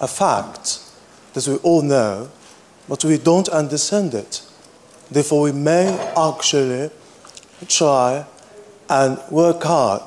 [0.00, 0.80] a fact
[1.34, 2.30] that we all know,
[2.88, 4.42] but we don't understand it.
[5.10, 6.90] Therefore, we may actually
[7.66, 8.24] try
[8.88, 10.02] and work hard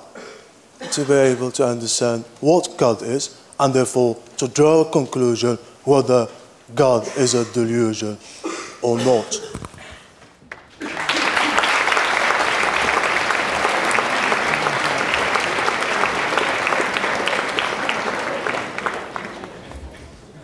[0.92, 6.28] to be able to understand what God is and therefore to draw a conclusion whether
[6.74, 8.18] God is a delusion
[8.82, 9.40] or not.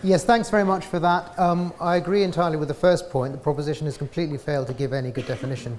[0.04, 1.38] Yes, thanks very much for that.
[1.38, 3.32] Um, I agree entirely with the first point.
[3.32, 5.76] The proposition has completely failed to give any good definition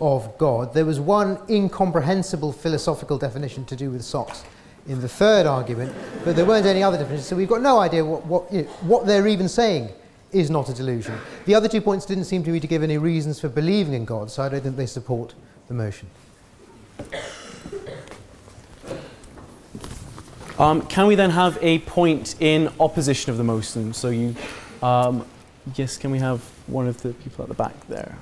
[0.00, 0.74] of God.
[0.74, 4.44] There was one incomprehensible philosophical definition to do with socks
[4.86, 5.94] in the third argument,
[6.24, 8.68] but there weren't any other definitions, so we've got no idea what, what, you know,
[8.82, 9.90] what they're even saying
[10.32, 11.18] is not a delusion.
[11.46, 14.04] The other two points didn't seem to me to give any reasons for believing in
[14.04, 15.34] God, so I don't think they support
[15.68, 16.08] the motion.
[20.58, 23.92] Um, can we then have a point in opposition of the motion?
[23.92, 24.34] So you,
[24.82, 25.24] um,
[25.76, 28.18] yes, can we have one of the people at the back there?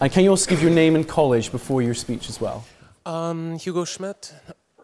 [0.00, 2.64] And can you also give your name and college before your speech as well?
[3.04, 4.32] Um, Hugo Schmidt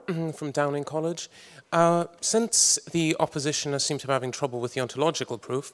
[0.34, 1.30] from Downing College.
[1.72, 5.72] Uh, since the opposition seem to be having trouble with the ontological proof,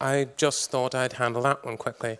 [0.00, 2.18] I just thought I'd handle that one quickly.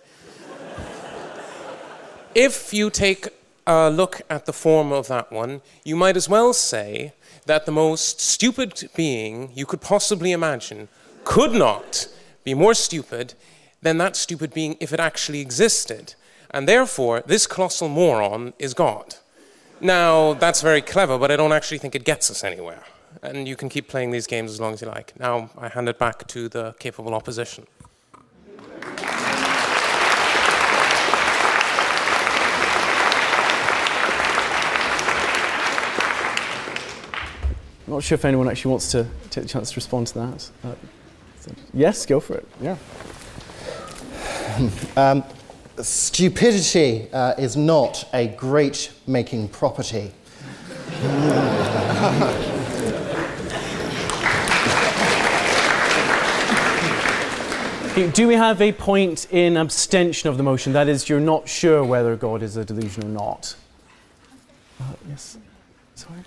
[2.36, 3.28] if you take
[3.66, 7.12] a look at the form of that one, you might as well say
[7.46, 10.86] that the most stupid being you could possibly imagine
[11.24, 12.06] could not
[12.44, 13.34] be more stupid
[13.80, 16.14] than that stupid being if it actually existed.
[16.52, 19.16] And therefore, this colossal moron is God.
[19.80, 22.84] Now, that's very clever, but I don't actually think it gets us anywhere.
[23.22, 25.18] And you can keep playing these games as long as you like.
[25.18, 27.66] Now, I hand it back to the capable opposition.
[37.86, 40.50] I'm not sure if anyone actually wants to take the chance to respond to that.
[40.64, 40.74] Uh,
[41.74, 42.48] yes, go for it.
[42.60, 42.76] Yeah.
[44.96, 45.24] Um,
[45.80, 50.12] stupidity uh, is not a great making property.
[58.14, 60.72] Do we have a point in abstention of the motion?
[60.72, 63.54] That is, you're not sure whether God is a delusion or not.
[64.80, 65.36] Uh, yes.
[65.94, 66.20] Sorry.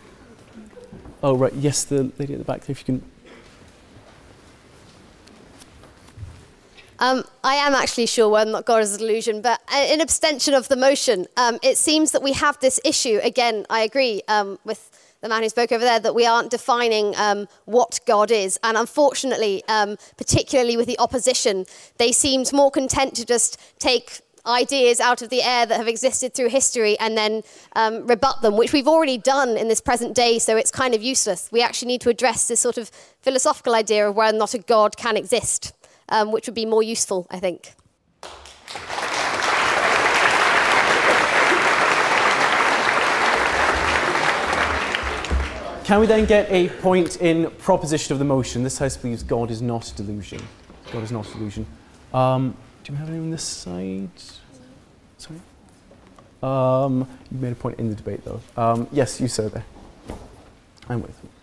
[1.24, 1.54] Oh, right.
[1.54, 3.15] Yes, the lady at the back there, if you can.
[7.00, 10.00] Um, I am actually sure whether or not God is a delusion, but uh, in
[10.00, 13.20] abstention of the motion, um, it seems that we have this issue.
[13.22, 14.92] Again, I agree um, with
[15.22, 18.60] the man who spoke over there that we aren't defining um, what God is.
[18.64, 21.66] And unfortunately, um, particularly with the opposition,
[21.98, 26.34] they seemed more content to just take ideas out of the air that have existed
[26.34, 27.42] through history and then
[27.76, 31.02] um, rebut them, which we've already done in this present day, so it's kind of
[31.02, 31.50] useless.
[31.52, 32.90] We actually need to address this sort of
[33.22, 35.74] philosophical idea of whether or not a God can exist,
[36.10, 37.74] um, which would be more useful, I think.
[45.86, 48.64] Can we then get a point in proposition of the motion?
[48.64, 50.42] This house believes God is not a delusion.
[50.92, 51.68] God is not a delusion.
[52.12, 54.10] Um, do we have anyone on this side?
[55.20, 55.40] Sorry.
[56.42, 58.42] Um, you made a point in the debate, though.
[58.58, 59.66] Um, yes, you sir there.
[60.90, 61.35] I'm with.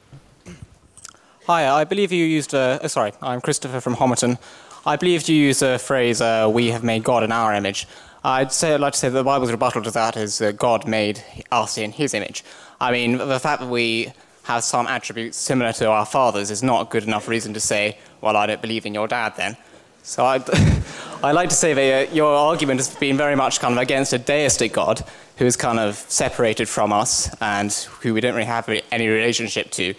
[1.49, 2.79] Hi, I believe you used a.
[2.81, 4.39] Oh, sorry, I'm Christopher from Homerton.
[4.87, 7.89] I believe you used a phrase, uh, "We have made God in our image."
[8.23, 10.87] I'd say, I'd like to say that the Bible's rebuttal to that is uh, God
[10.87, 12.45] made us in His image.
[12.81, 14.13] I mean, the fact that we
[14.45, 17.99] have some attributes similar to our fathers is not a good enough reason to say,
[18.21, 19.57] "Well, I don't believe in your dad." Then,
[20.05, 20.37] so I,
[21.25, 24.13] I'd like to say that uh, your argument has been very much kind of against
[24.13, 25.03] a deistic God
[25.39, 27.73] who is kind of separated from us and
[28.03, 29.95] who we don't really have any relationship to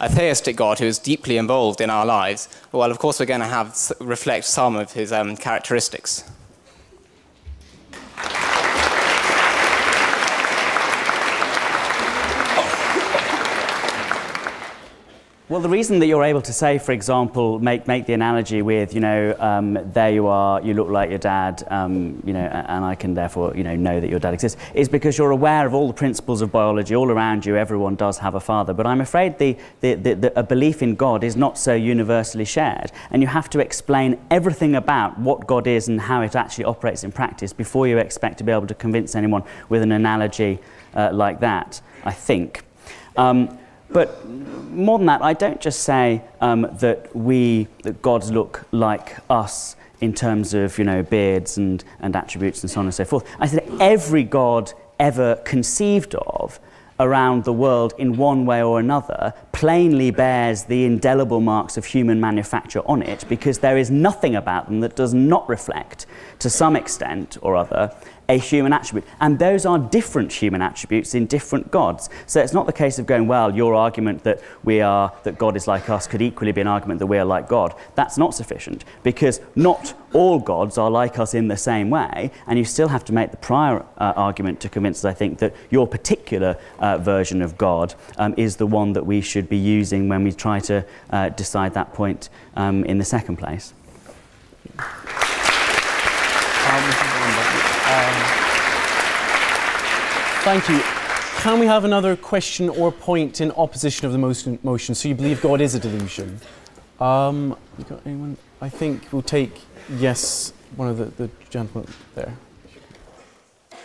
[0.00, 3.40] a theistic God who is deeply involved in our lives, well, of course, we're going
[3.40, 6.24] to have reflect some of his um, characteristics.
[15.48, 18.92] Well, the reason that you're able to say, for example, make, make the analogy with,
[18.92, 22.84] you know, um, there you are, you look like your dad, um, you know, and
[22.84, 25.72] I can therefore, you know, know that your dad exists, is because you're aware of
[25.72, 27.56] all the principles of biology all around you.
[27.56, 28.72] Everyone does have a father.
[28.72, 32.44] But I'm afraid the, the, the, the, a belief in God is not so universally
[32.44, 32.90] shared.
[33.12, 37.04] And you have to explain everything about what God is and how it actually operates
[37.04, 40.58] in practice before you expect to be able to convince anyone with an analogy
[40.96, 42.64] uh, like that, I think.
[43.16, 43.60] Um,
[43.90, 44.26] but
[44.70, 49.76] more than that, I don't just say um, that we, that gods look like us
[50.00, 53.26] in terms of, you know, beards and, and attributes and so on and so forth.
[53.40, 56.60] I said every god ever conceived of
[56.98, 62.20] around the world in one way or another plainly bears the indelible marks of human
[62.20, 66.05] manufacture on it because there is nothing about them that does not reflect,
[66.38, 67.94] to some extent or other,
[68.28, 69.04] a human attribute.
[69.20, 72.08] And those are different human attributes in different gods.
[72.26, 75.56] So it's not the case of going, well, your argument that we are, that God
[75.56, 77.74] is like us could equally be an argument that we are like God.
[77.94, 82.30] That's not sufficient because not all gods are like us in the same way.
[82.46, 85.38] And you still have to make the prior uh, argument to convince us, I think,
[85.38, 89.56] that your particular uh, version of God um, is the one that we should be
[89.56, 93.72] using when we try to uh, decide that point um, in the second place.
[100.46, 100.78] Thank you.
[101.42, 104.94] Can we have another question or point in opposition of the motion?
[104.94, 106.38] So you believe God is a delusion?
[107.00, 108.36] Um, you got anyone?
[108.60, 109.60] I think we'll take
[109.98, 110.52] yes.
[110.76, 112.36] One of the, the gentlemen there.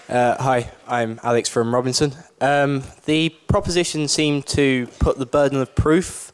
[0.07, 2.13] Uh, hi, I'm Alex from Robinson.
[2.41, 6.31] Um, the proposition seemed to put the burden of proof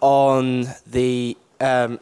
[0.00, 2.00] on the um,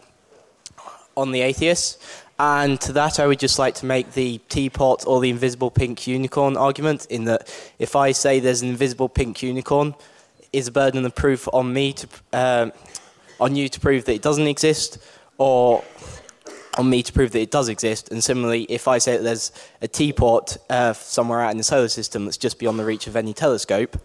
[1.16, 1.98] on the atheists,
[2.38, 6.06] and to that, I would just like to make the teapot or the invisible pink
[6.06, 7.06] unicorn argument.
[7.06, 9.94] In that, if I say there's an invisible pink unicorn,
[10.52, 12.72] is a burden of proof on me to um,
[13.40, 14.98] on you to prove that it doesn't exist,
[15.38, 15.84] or
[16.78, 18.10] on me to prove that it does exist.
[18.10, 21.88] And similarly, if I say that there's a teapot uh, somewhere out in the solar
[21.88, 23.96] system that's just beyond the reach of any telescope,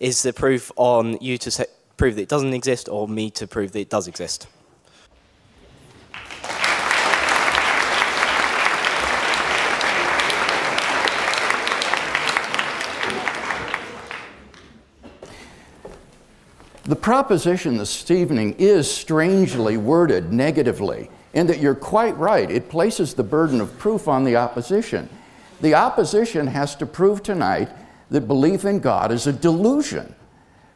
[0.00, 1.66] is the proof on you to say,
[1.96, 4.46] prove that it doesn't exist, or me to prove that it does exist?
[16.84, 22.50] The proposition this evening is strangely worded negatively, in that you're quite right.
[22.50, 25.08] It places the burden of proof on the opposition.
[25.60, 27.68] The opposition has to prove tonight
[28.10, 30.12] that belief in God is a delusion,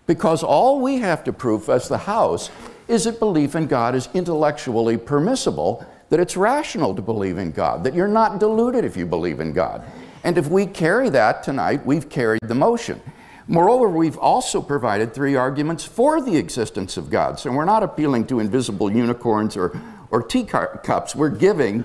[0.06, 2.50] because all we have to prove as the House
[2.86, 7.82] is that belief in God is intellectually permissible, that it's rational to believe in God,
[7.82, 9.82] that you're not deluded if you believe in God.
[10.22, 13.00] And if we carry that tonight, we've carried the motion.
[13.48, 17.38] Moreover, we've also provided three arguments for the existence of God.
[17.38, 19.80] So we're not appealing to invisible unicorns or,
[20.10, 21.14] or teacups.
[21.14, 21.84] We're giving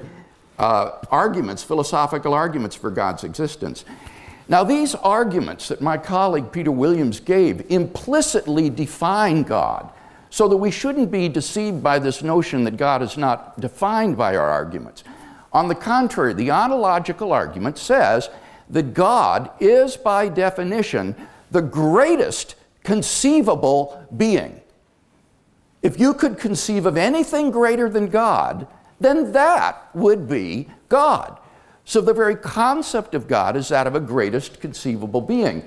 [0.57, 3.86] uh, arguments, philosophical arguments for God's existence.
[4.47, 9.89] Now, these arguments that my colleague Peter Williams gave implicitly define God,
[10.30, 14.36] so that we shouldn't be deceived by this notion that God is not defined by
[14.36, 15.03] our arguments.
[15.53, 18.30] On the contrary, the ontological argument says
[18.70, 21.16] that God is, by definition,
[21.52, 24.62] the greatest conceivable being.
[25.82, 28.68] If you could conceive of anything greater than God,
[28.99, 31.39] then that would be God.
[31.86, 35.64] So the very concept of God is that of a greatest conceivable being.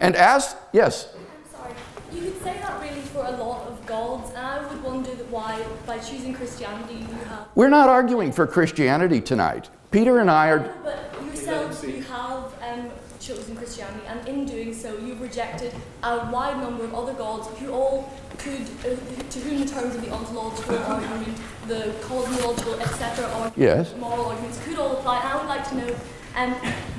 [0.00, 1.14] And as, yes?
[1.14, 1.72] I'm sorry,
[2.12, 5.62] you could say that really for a lot of gods, and I would wonder why,
[5.86, 7.48] by choosing Christianity, you have.
[7.54, 9.68] We're not arguing for Christianity tonight.
[9.90, 10.74] Peter and I are.
[10.82, 15.07] But yourself, you have um, chosen Christianity, and in doing so, you've
[15.38, 15.72] rejected
[16.02, 18.96] a wide number of other gods who all could, uh,
[19.30, 21.36] to whom, in terms of the ontological argument,
[21.68, 23.94] the cosmological, etc., or yes.
[23.98, 25.20] moral arguments, could all apply.
[25.20, 25.96] And I would like to know
[26.34, 26.52] um,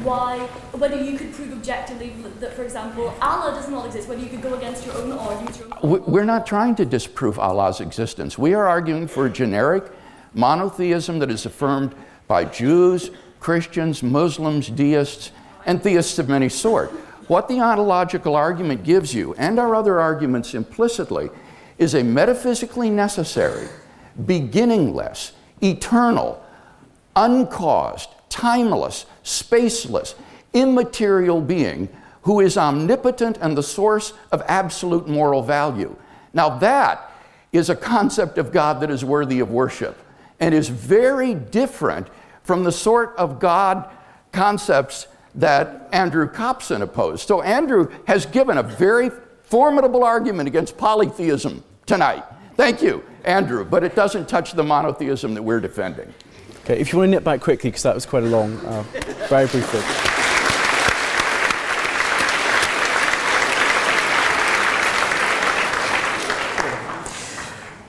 [0.03, 0.37] why,
[0.71, 4.41] whether you could prove objectively that, for example, Allah does not exist, whether you could
[4.41, 5.59] go against your own arguments.
[5.59, 8.37] Your own We're not trying to disprove Allah's existence.
[8.37, 9.83] We are arguing for a generic
[10.33, 11.93] monotheism that is affirmed
[12.27, 13.11] by Jews,
[13.41, 15.31] Christians, Muslims, deists,
[15.65, 16.91] and theists of many sort.
[17.29, 21.29] What the ontological argument gives you, and our other arguments implicitly,
[21.77, 23.67] is a metaphysically necessary,
[24.25, 26.43] beginningless, eternal,
[27.15, 30.15] uncaused, timeless, spaceless,
[30.53, 31.87] immaterial being
[32.23, 35.95] who is omnipotent and the source of absolute moral value.
[36.33, 37.11] Now, that
[37.51, 39.99] is a concept of God that is worthy of worship
[40.39, 42.07] and is very different
[42.41, 43.87] from the sort of God
[44.31, 45.05] concepts
[45.39, 47.27] that Andrew Copson opposed.
[47.27, 49.09] So, Andrew has given a very
[49.43, 52.23] formidable argument against polytheism tonight.
[52.55, 56.13] Thank you, Andrew, but it doesn't touch the monotheism that we're defending.
[56.63, 58.83] Okay, if you want to nip back quickly, because that was quite a long, uh,
[59.27, 60.18] very briefly.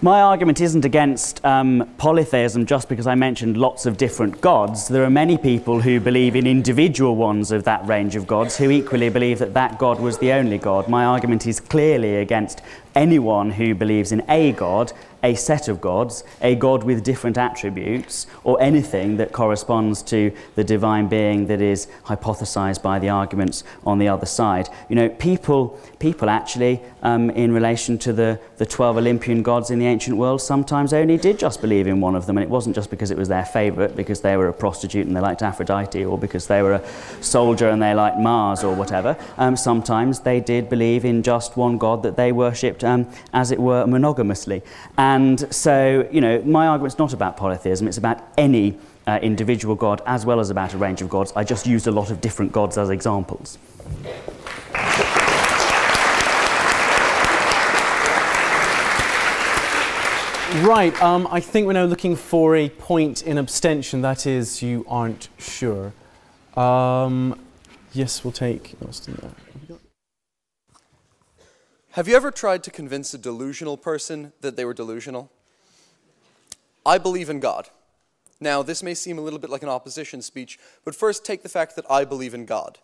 [0.03, 4.89] My argument isn't against um, polytheism just because I mentioned lots of different gods.
[4.89, 8.71] There are many people who believe in individual ones of that range of gods who
[8.71, 10.89] equally believe that that God was the only God.
[10.89, 12.63] My argument is clearly against
[12.95, 14.91] anyone who believes in a God
[15.23, 20.65] a set of gods, a God with different attributes, or anything that corresponds to the
[20.65, 24.69] divine being that is hypothesized by the arguments on the other side.
[24.89, 29.79] You know, people, people actually, um, in relation to the, the 12 Olympian gods in
[29.79, 32.75] the ancient world, sometimes only did just believe in one of them, and it wasn't
[32.75, 36.05] just because it was their favorite, because they were a prostitute and they liked Aphrodite,
[36.05, 36.87] or because they were a
[37.23, 39.17] soldier and they liked Mars, or whatever.
[39.39, 43.59] Um, sometimes they did believe in just one God that they worshipped, um, as it
[43.59, 44.61] were, monogamously.
[44.99, 50.03] And so, you know, my argument's not about polytheism, it's about any uh, individual God
[50.05, 51.33] as well as about a range of gods.
[51.35, 53.57] I just used a lot of different gods as examples.
[60.53, 64.85] Right, um, I think we're now looking for a point in abstention, that is, you
[64.89, 65.93] aren't sure.
[66.57, 67.39] Um,
[67.93, 69.79] yes, we'll take Austin there.
[71.93, 75.31] Have you ever tried to convince a delusional person that they were delusional?
[76.85, 77.69] I believe in God.
[78.41, 81.49] Now, this may seem a little bit like an opposition speech, but first take the
[81.49, 82.79] fact that I believe in God.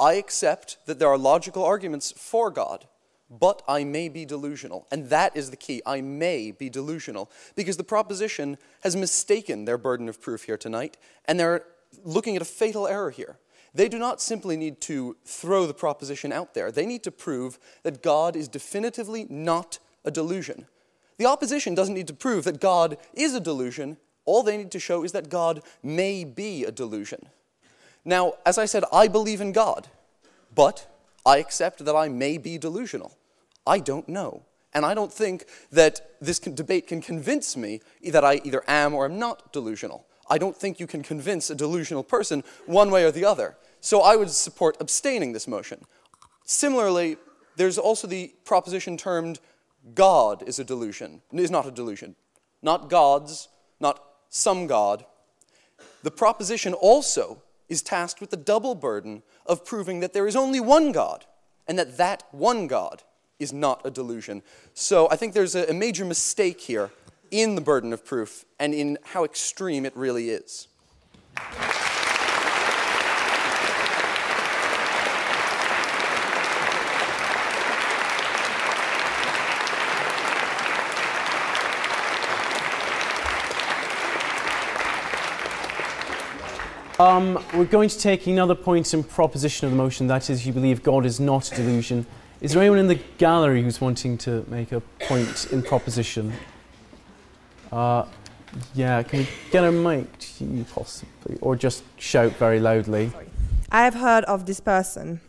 [0.00, 2.88] I accept that there are logical arguments for God,
[3.30, 4.86] but I may be delusional.
[4.90, 5.80] And that is the key.
[5.86, 7.30] I may be delusional.
[7.54, 11.64] Because the proposition has mistaken their burden of proof here tonight, and they're
[12.04, 13.38] looking at a fatal error here.
[13.72, 17.58] They do not simply need to throw the proposition out there, they need to prove
[17.84, 20.66] that God is definitively not a delusion.
[21.18, 23.98] The opposition doesn't need to prove that God is a delusion.
[24.24, 27.28] All they need to show is that God may be a delusion.
[28.04, 29.88] Now, as I said, I believe in God,
[30.54, 30.90] but
[31.26, 33.16] I accept that I may be delusional.
[33.70, 34.42] I don't know.
[34.74, 39.04] And I don't think that this debate can convince me that I either am or
[39.04, 40.06] am not delusional.
[40.28, 43.56] I don't think you can convince a delusional person one way or the other.
[43.80, 45.84] So I would support abstaining this motion.
[46.44, 47.16] Similarly,
[47.56, 49.38] there's also the proposition termed
[49.94, 52.16] God is a delusion, is not a delusion.
[52.62, 53.48] Not gods,
[53.78, 55.04] not some God.
[56.02, 60.58] The proposition also is tasked with the double burden of proving that there is only
[60.58, 61.24] one God
[61.68, 63.04] and that that one God
[63.40, 64.42] is not a delusion.
[64.74, 66.90] So I think there's a, a major mistake here
[67.30, 70.68] in the burden of proof and in how extreme it really is.
[87.00, 90.52] Um, we're going to take another point in proposition of the motion, that is, you
[90.52, 92.04] believe God is not a delusion.
[92.40, 96.32] Is there anyone in the gallery who's wanting to make a point in proposition?
[97.70, 98.06] Uh,
[98.74, 101.36] yeah, can we get a mic to you possibly?
[101.42, 103.12] Or just shout very loudly?
[103.70, 105.20] I have heard of this person.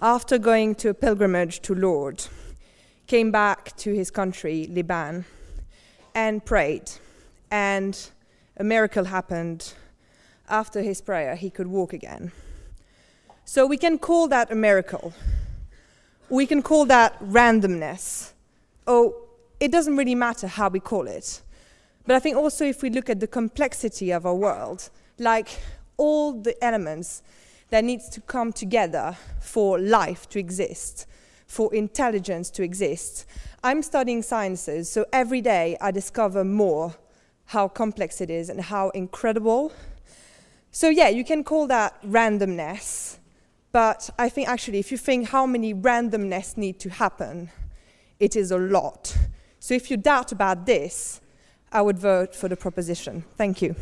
[0.00, 2.30] After going to a pilgrimage to Lourdes,
[3.06, 5.26] came back to his country, Liban,
[6.14, 6.90] and prayed.
[7.50, 8.10] And
[8.56, 9.74] a miracle happened.
[10.48, 12.32] After his prayer, he could walk again.
[13.44, 15.12] So we can call that a miracle.
[16.28, 18.32] We can call that randomness.
[18.86, 19.14] Oh,
[19.60, 21.40] it doesn't really matter how we call it.
[22.06, 25.48] But I think also if we look at the complexity of our world, like
[25.96, 27.22] all the elements
[27.70, 31.06] that needs to come together for life to exist,
[31.46, 33.24] for intelligence to exist.
[33.62, 36.94] I'm studying sciences, so every day I discover more
[37.46, 39.72] how complex it is and how incredible.
[40.70, 43.15] So yeah, you can call that randomness,
[43.76, 47.50] but I think actually if you think how many randomness need to happen,
[48.18, 49.14] it is a lot.
[49.58, 51.20] So if you doubt about this,
[51.70, 53.22] I would vote for the proposition.
[53.36, 53.74] Thank you.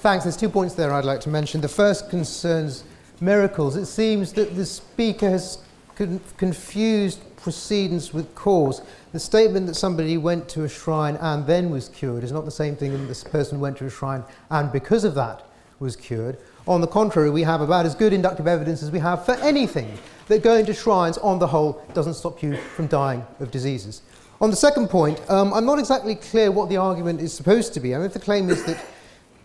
[0.00, 0.24] Thanks.
[0.24, 1.60] There's two points there I'd like to mention.
[1.60, 2.84] The first concerns
[3.20, 3.76] miracles.
[3.76, 5.58] It seems that the speaker has
[5.94, 8.82] con- confused precedence with cause.
[9.12, 12.50] The statement that somebody went to a shrine and then was cured is not the
[12.50, 15.46] same thing that this person went to a shrine and because of that
[15.78, 16.38] was cured.
[16.66, 19.96] On the contrary, we have about as good inductive evidence as we have for anything
[20.26, 24.02] that going to shrines, on the whole, doesn't stop you from dying of diseases.
[24.40, 27.80] On the second point, um, I'm not exactly clear what the argument is supposed to
[27.80, 27.94] be.
[27.94, 28.84] I mean, if the claim is that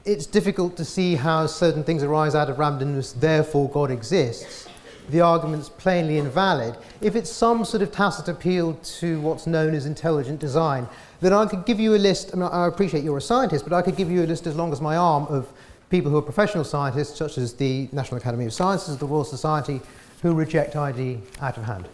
[0.05, 4.67] it's difficult to see how certain things arise out of randomness, therefore God exists.
[5.11, 6.77] The argument's plainly invalid.
[7.01, 10.87] If it's some sort of tacit appeal to what's known as intelligent design,
[11.19, 13.75] then I could give you a list, I, mean, I appreciate you're a scientist, but
[13.75, 15.51] I could give you a list as long as my arm of
[15.89, 19.81] people who are professional scientists, such as the National Academy of Sciences, the Royal Society,
[20.21, 21.89] who reject ID out of hand.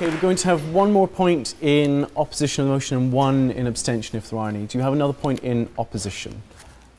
[0.00, 3.50] Okay, we're going to have one more point in opposition to the motion and one
[3.50, 4.66] in abstention if there are any.
[4.66, 6.40] Do you have another point in opposition?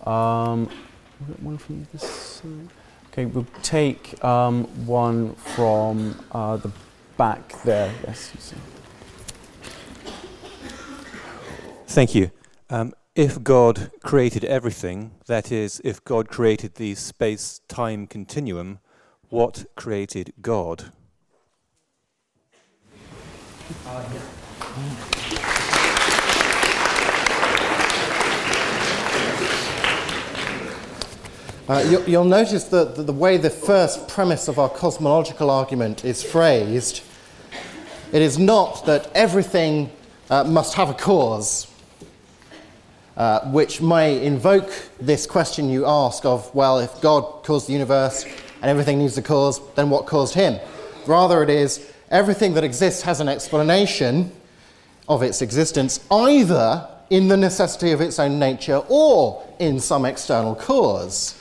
[0.06, 0.70] Um,
[1.40, 2.68] one from this side.
[3.08, 6.72] Okay, we'll take um, one from uh, the
[7.18, 7.92] back there.
[8.06, 8.54] Yes.
[11.88, 12.30] Thank you.
[12.70, 18.78] Um, if God created everything, that is, if God created the space time continuum,
[19.30, 20.92] what created God?
[31.70, 36.04] Uh, you, you'll notice that the, the way the first premise of our cosmological argument
[36.04, 37.02] is phrased,
[38.12, 39.90] it is not that everything
[40.30, 41.72] uh, must have a cause,
[43.16, 44.70] uh, which may invoke
[45.00, 48.26] this question you ask of, well, if God caused the universe
[48.62, 50.60] and everything needs a cause, then what caused him?
[51.08, 54.32] Rather, it is everything that exists has an explanation
[55.08, 60.56] of its existence, either in the necessity of its own nature or in some external
[60.56, 61.38] cause.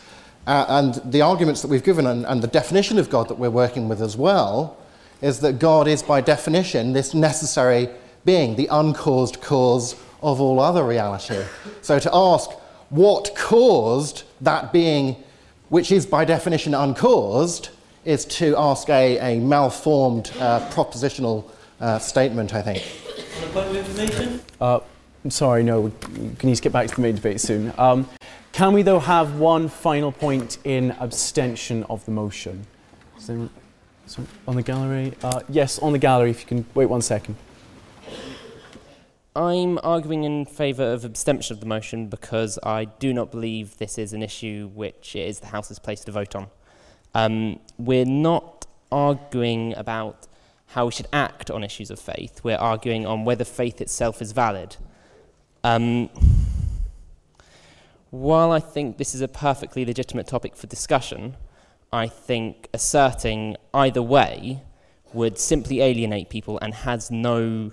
[0.46, 3.50] Uh, and the arguments that we've given and, and the definition of God that we're
[3.50, 4.76] working with as well
[5.20, 7.88] is that God is, by definition, this necessary
[8.24, 11.44] being, the uncaused cause of all other reality.
[11.82, 12.50] So to ask
[12.88, 15.16] what caused that being,
[15.68, 17.68] which is by definition uncaused,
[18.10, 21.48] is to ask a, a malformed uh, propositional
[21.80, 22.82] uh, statement, I think.
[23.44, 24.40] On point of information?
[24.60, 24.80] Uh,
[25.24, 25.92] I'm sorry, no, we
[26.42, 27.72] need to get back to the main debate soon.
[27.78, 28.08] Um,
[28.52, 32.66] can we, though, have one final point in abstention of the motion?
[33.28, 33.50] Anyone,
[34.06, 35.14] sorry, on the gallery?
[35.22, 37.36] Uh, yes, on the gallery, if you can wait one second.
[39.36, 43.98] I'm arguing in favour of abstention of the motion because I do not believe this
[43.98, 46.48] is an issue which it is the House's place to vote on.
[47.14, 50.26] Um, we're not arguing about
[50.68, 52.40] how we should act on issues of faith.
[52.44, 54.76] We're arguing on whether faith itself is valid.
[55.64, 56.10] Um,
[58.10, 61.36] while I think this is a perfectly legitimate topic for discussion,
[61.92, 64.62] I think asserting either way
[65.12, 67.72] would simply alienate people and has no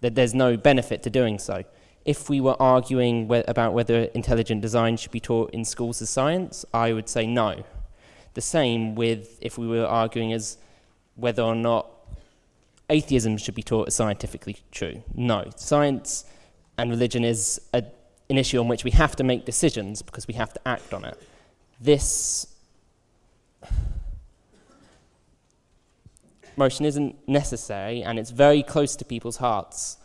[0.00, 1.64] that there's no benefit to doing so.
[2.04, 6.10] If we were arguing wh- about whether intelligent design should be taught in schools as
[6.10, 7.64] science, I would say no.
[8.36, 10.58] The same with if we were arguing as
[11.14, 11.90] whether or not
[12.90, 15.02] atheism should be taught as scientifically true.
[15.14, 15.50] No.
[15.56, 16.26] Science
[16.76, 17.82] and religion is a,
[18.28, 21.06] an issue on which we have to make decisions because we have to act on
[21.06, 21.18] it.
[21.80, 22.46] This
[26.58, 29.96] motion isn't necessary and it's very close to people's hearts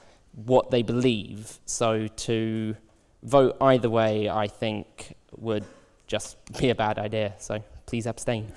[0.46, 1.60] what they believe.
[1.66, 2.78] So to
[3.24, 5.66] vote either way, I think, would
[6.08, 7.34] just be a bad idea.
[7.38, 7.62] So
[7.92, 8.48] please abstain.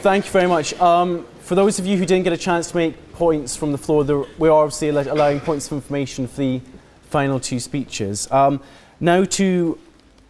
[0.00, 0.72] Thank you very much.
[0.80, 3.78] Um, for those of you who didn't get a chance to make points from the
[3.78, 6.62] floor, there, we are obviously al- allowing points of information for the
[7.10, 8.26] final two speeches.
[8.32, 8.62] Um,
[9.00, 9.78] now, to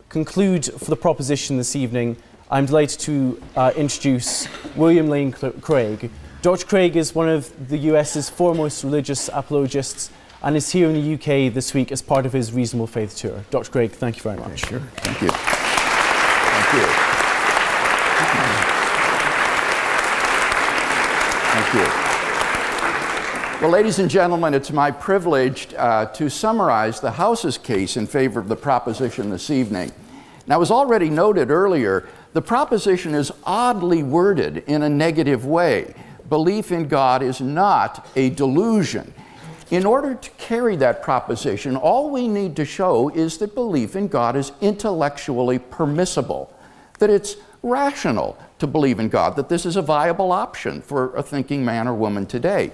[0.09, 2.17] conclude for the proposition this evening,
[2.51, 6.11] I'm delighted to uh, introduce William Lane Craig.
[6.43, 6.67] Dr.
[6.67, 10.11] Craig is one of the US's foremost religious apologists
[10.45, 13.43] and is here in the UK this week as part of his Reasonable Faith Tour.
[13.51, 13.71] Dr.
[13.71, 14.67] Craig, thank you very much.
[14.67, 15.29] Sure, thank you.
[15.31, 16.87] Thank you.
[21.51, 22.05] Thank you.
[23.63, 28.39] Well, ladies and gentlemen, it's my privilege uh, to summarize the House's case in favor
[28.39, 29.93] of the proposition this evening.
[30.47, 35.95] Now, as already noted earlier, the proposition is oddly worded in a negative way.
[36.29, 39.15] Belief in God is not a delusion.
[39.71, 44.09] In order to carry that proposition, all we need to show is that belief in
[44.09, 46.53] God is intellectually permissible,
[46.99, 51.23] that it's rational to believe in God, that this is a viable option for a
[51.23, 52.71] thinking man or woman today.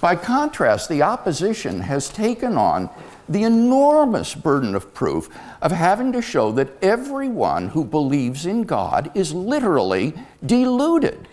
[0.00, 2.88] By contrast, the opposition has taken on
[3.28, 5.28] the enormous burden of proof
[5.60, 10.12] of having to show that everyone who believes in God is literally
[10.44, 11.28] deluded.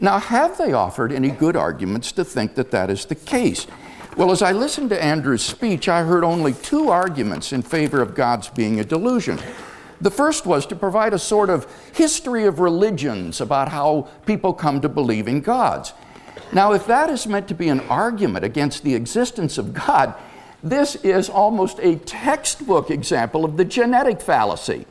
[0.00, 3.66] Now, have they offered any good arguments to think that that is the case?
[4.18, 8.16] Well, as I listened to Andrew's speech, I heard only two arguments in favor of
[8.16, 9.38] God's being a delusion.
[10.00, 14.80] The first was to provide a sort of history of religions about how people come
[14.80, 15.92] to believe in gods.
[16.52, 20.16] Now, if that is meant to be an argument against the existence of God,
[20.64, 24.84] this is almost a textbook example of the genetic fallacy.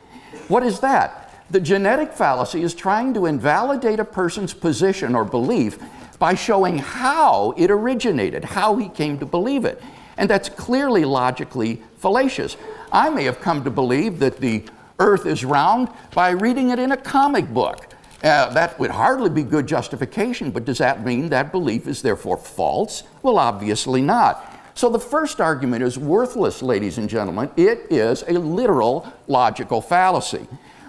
[0.48, 1.44] What is that?
[1.50, 5.78] The genetic fallacy is trying to invalidate a person's position or belief
[6.18, 9.80] by showing how it originated, how he came to believe it.
[10.16, 12.56] And that's clearly logically fallacious.
[12.90, 14.64] I may have come to believe that the
[14.98, 17.94] earth is round by reading it in a comic book.
[18.22, 22.36] Uh, that would hardly be good justification, but does that mean that belief is therefore
[22.36, 23.04] false?
[23.22, 24.56] Well, obviously not.
[24.74, 27.50] So the first argument is worthless, ladies and gentlemen.
[27.56, 30.48] It is a literal logical fallacy.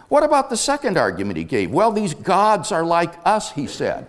[0.09, 1.69] What about the second argument he gave?
[1.69, 4.07] Well, these gods are like us, he said.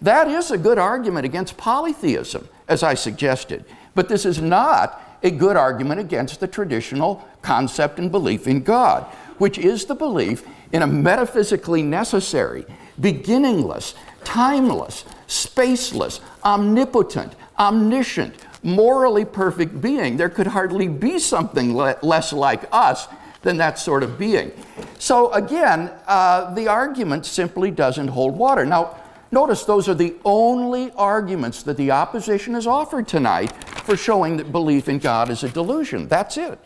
[0.00, 5.30] That is a good argument against polytheism, as I suggested, but this is not a
[5.30, 9.04] good argument against the traditional concept and belief in God,
[9.38, 12.66] which is the belief in a metaphysically necessary,
[13.00, 13.94] beginningless,
[14.24, 20.16] timeless, spaceless, omnipotent, omniscient, morally perfect being.
[20.16, 23.08] There could hardly be something le- less like us
[23.42, 24.50] than that sort of being.
[24.98, 28.66] So, again, uh, the argument simply doesn't hold water.
[28.66, 28.96] Now,
[29.30, 33.52] notice those are the only arguments that the opposition has offered tonight
[33.84, 36.08] for showing that belief in God is a delusion.
[36.08, 36.58] That's it.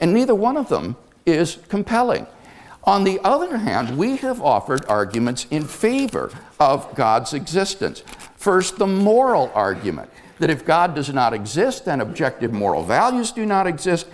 [0.00, 2.26] And neither one of them is compelling.
[2.84, 8.04] On the other hand, we have offered arguments in favor of God's existence.
[8.36, 13.44] First, the moral argument that if God does not exist, then objective moral values do
[13.44, 14.06] not exist,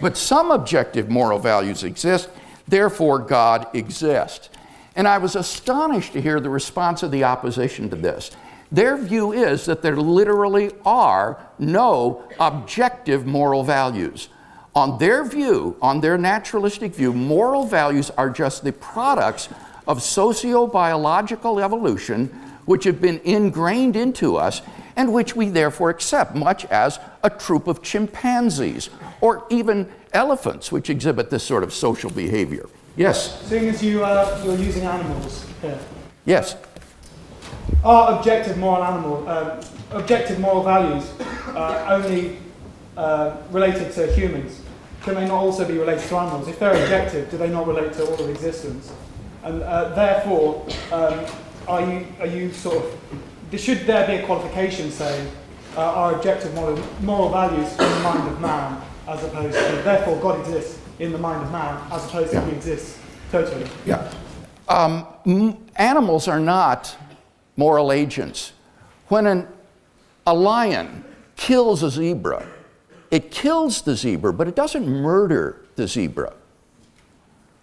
[0.00, 2.28] but some objective moral values exist,
[2.68, 4.50] therefore God exists.
[4.96, 8.30] And I was astonished to hear the response of the opposition to this.
[8.72, 14.28] Their view is that there literally are no objective moral values.
[14.74, 19.48] On their view, on their naturalistic view, moral values are just the products
[19.88, 22.26] of socio biological evolution
[22.66, 24.62] which have been ingrained into us
[24.94, 30.90] and which we therefore accept, much as a troop of chimpanzees or even elephants, which
[30.90, 32.66] exhibit this sort of social behavior.
[33.00, 33.40] Yes?
[33.48, 35.78] Seeing as you, uh, you're using animals here,
[36.26, 36.54] Yes?
[37.82, 39.58] are objective moral animal, um,
[39.92, 41.10] objective moral values
[41.56, 42.36] uh, only
[42.98, 44.60] uh, related to humans?
[45.00, 46.46] Can they not also be related to animals?
[46.46, 48.92] If they're objective, do they not relate to all of existence?
[49.44, 51.24] And uh, therefore, um,
[51.68, 55.26] are you are you sort of should there be a qualification saying
[55.74, 60.20] uh, are objective moral, moral values in the mind of man as opposed to therefore
[60.20, 62.98] God exists in the mind of man as opposed to he exists
[63.32, 63.66] totally?
[63.86, 64.12] Yeah.
[64.68, 65.06] Um,
[65.76, 66.96] animals are not
[67.56, 68.52] moral agents.
[69.08, 69.48] When an,
[70.26, 71.04] a lion
[71.36, 72.46] kills a zebra,
[73.10, 76.34] it kills the zebra, but it doesn't murder the zebra.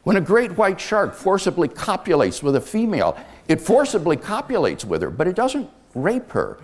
[0.04, 3.18] When a great white shark forcibly copulates with a female,
[3.48, 6.60] it forcibly copulates with her, but it doesn't rape her.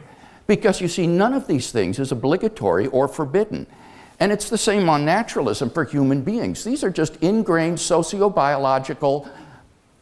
[0.48, 3.68] Because you see, none of these things is obligatory or forbidden.
[4.20, 6.64] And it's the same on naturalism for human beings.
[6.64, 9.30] These are just ingrained sociobiological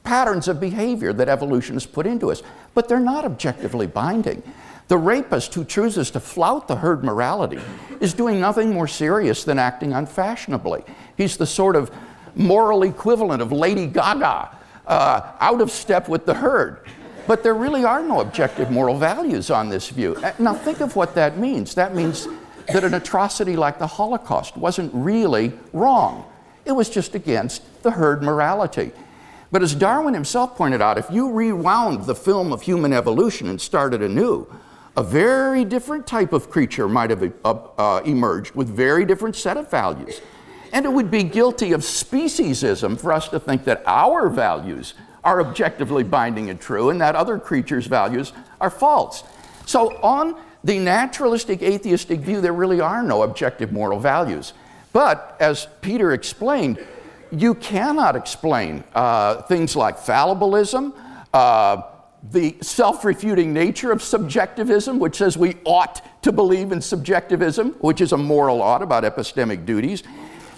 [0.03, 2.43] patterns of behavior that evolution has put into us,
[2.73, 4.43] but they're not objectively binding.
[4.87, 7.61] The rapist who chooses to flout the herd morality
[8.01, 10.83] is doing nothing more serious than acting unfashionably.
[11.15, 11.91] He's the sort of
[12.35, 14.49] moral equivalent of Lady Gaga,
[14.87, 16.79] uh, out of step with the herd.
[17.27, 20.21] But there really are no objective moral values on this view.
[20.39, 21.75] Now, think of what that means.
[21.75, 22.27] That means
[22.73, 26.25] that an atrocity like the Holocaust wasn't really wrong,
[26.65, 28.91] it was just against the herd morality.
[29.51, 33.59] But as Darwin himself pointed out, if you rewound the film of human evolution and
[33.59, 34.47] started anew,
[34.95, 39.57] a very different type of creature might have uh, uh, emerged with very different set
[39.57, 40.21] of values.
[40.73, 44.93] And it would be guilty of speciesism for us to think that our values
[45.23, 49.23] are objectively binding and true and that other creatures' values are false.
[49.65, 54.53] So, on the naturalistic atheistic view, there really are no objective moral values.
[54.93, 56.85] But, as Peter explained,
[57.31, 60.93] you cannot explain uh, things like fallibilism,
[61.33, 61.83] uh,
[62.29, 68.01] the self refuting nature of subjectivism, which says we ought to believe in subjectivism, which
[68.01, 70.03] is a moral ought about epistemic duties,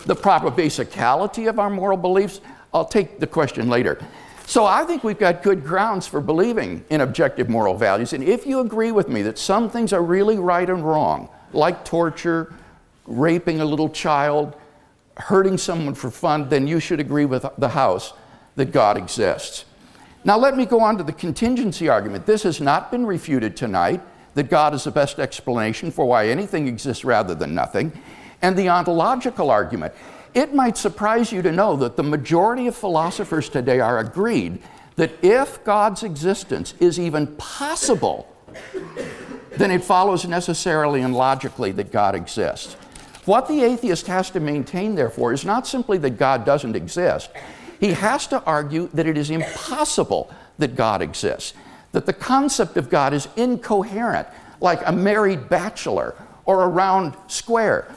[0.05, 2.41] the proper basicality of our moral beliefs.
[2.73, 3.99] I'll take the question later.
[4.45, 8.13] So I think we've got good grounds for believing in objective moral values.
[8.13, 11.85] And if you agree with me that some things are really right and wrong, like
[11.85, 12.53] torture,
[13.05, 14.55] raping a little child,
[15.17, 18.13] hurting someone for fun, then you should agree with the House
[18.55, 19.65] that God exists.
[20.25, 22.25] Now, let me go on to the contingency argument.
[22.25, 24.01] This has not been refuted tonight,
[24.35, 27.91] that God is the best explanation for why anything exists rather than nothing.
[28.41, 29.93] And the ontological argument.
[30.33, 34.61] It might surprise you to know that the majority of philosophers today are agreed
[34.95, 38.27] that if God's existence is even possible,
[39.51, 42.73] then it follows necessarily and logically that God exists.
[43.25, 47.29] What the atheist has to maintain, therefore, is not simply that God doesn't exist,
[47.79, 51.53] he has to argue that it is impossible that God exists,
[51.91, 54.27] that the concept of God is incoherent,
[54.59, 56.15] like a married bachelor
[56.45, 57.93] or a round square.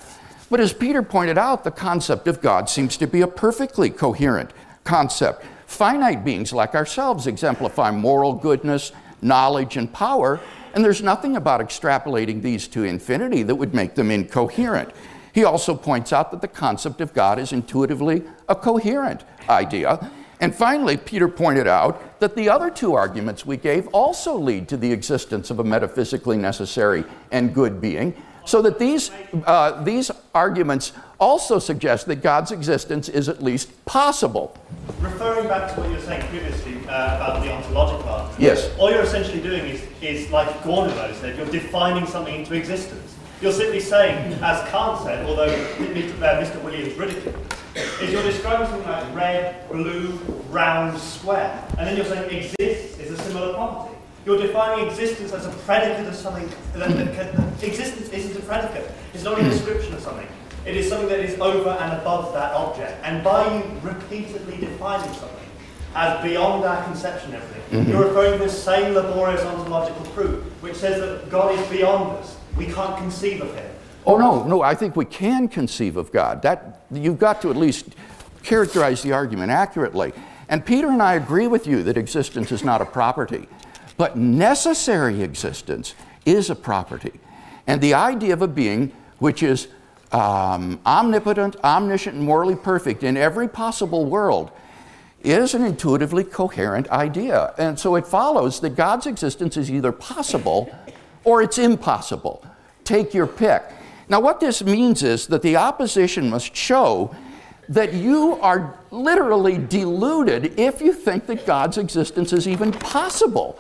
[0.49, 4.51] But as Peter pointed out, the concept of God seems to be a perfectly coherent
[4.85, 5.45] concept.
[5.67, 10.41] Finite beings like ourselves exemplify moral goodness, knowledge, and power,
[10.75, 14.91] and there's nothing about extrapolating these to infinity that would make them incoherent.
[15.33, 20.11] He also points out that the concept of God is intuitively a coherent idea.
[20.41, 24.77] And finally, Peter pointed out that the other two arguments we gave also lead to
[24.77, 28.15] the existence of a metaphysically necessary and good being,
[28.47, 29.11] so that these,
[29.45, 34.57] uh, these arguments also suggest that God's existence is at least possible.
[35.01, 38.71] Referring back to what you were saying previously uh, about the ontological argument, Yes.
[38.79, 43.15] all you're essentially doing is, is like Gordon said, you're defining something into existence.
[43.43, 46.13] You're simply saying, as Kant said, although Mr.
[46.13, 46.63] Mr.
[46.63, 47.37] Williams ridiculed,
[48.01, 50.13] is you're describing something like red, blue,
[50.51, 53.96] round, square, and then you're saying exists is a similar property.
[54.27, 56.51] You're defining existence as a predicate of something.
[57.63, 58.91] Existence isn't a predicate.
[59.15, 60.27] It's not a description of something.
[60.67, 63.01] It is something that is over and above that object.
[63.05, 65.31] And by you repeatedly defining something
[65.95, 67.89] as beyond our conception and everything, Mhm.
[67.89, 72.35] you're referring to the same laborious ontological proof, which says that God is beyond us.
[72.57, 73.71] We can't conceive of him.
[74.05, 76.43] Oh, no, no, I think we can conceive of God.
[76.43, 77.87] That, you've got to at least
[78.43, 80.13] characterize the argument accurately.
[80.49, 83.49] And Peter and I agree with you that existence is not a property,
[83.97, 85.95] but necessary existence
[86.25, 87.13] is a property.
[87.67, 89.69] And the idea of a being which is
[90.13, 94.51] um, omnipotent, omniscient, and morally perfect in every possible world
[95.23, 97.55] is an intuitively coherent idea.
[97.59, 100.71] And so it follows that God's existence is either possible
[101.25, 102.47] or it's impossible.
[102.85, 103.63] Take your pick.
[104.09, 107.15] Now, what this means is that the opposition must show
[107.69, 113.59] that you are literally deluded if you think that God's existence is even possible.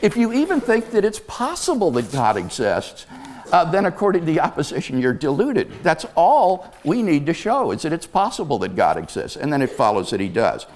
[0.00, 3.06] If you even think that it's possible that God exists,
[3.52, 5.82] uh, then according to the opposition, you're deluded.
[5.82, 9.62] That's all we need to show is that it's possible that God exists, and then
[9.62, 10.66] it follows that He does.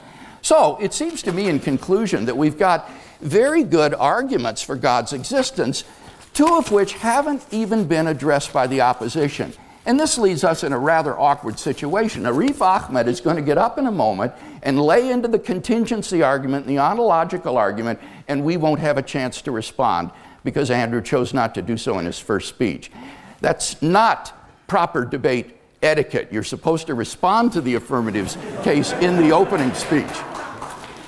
[0.40, 5.12] So it seems to me, in conclusion, that we've got very good arguments for God's
[5.12, 5.84] existence,
[6.32, 9.52] two of which haven't even been addressed by the opposition.
[9.84, 12.22] And this leaves us in a rather awkward situation.
[12.22, 16.22] Arif Ahmed is going to get up in a moment and lay into the contingency
[16.22, 20.10] argument, the ontological argument, and we won't have a chance to respond
[20.44, 22.92] because Andrew chose not to do so in his first speech.
[23.40, 24.32] That's not
[24.68, 26.28] proper debate etiquette.
[26.30, 30.06] You're supposed to respond to the affirmatives case in the opening speech.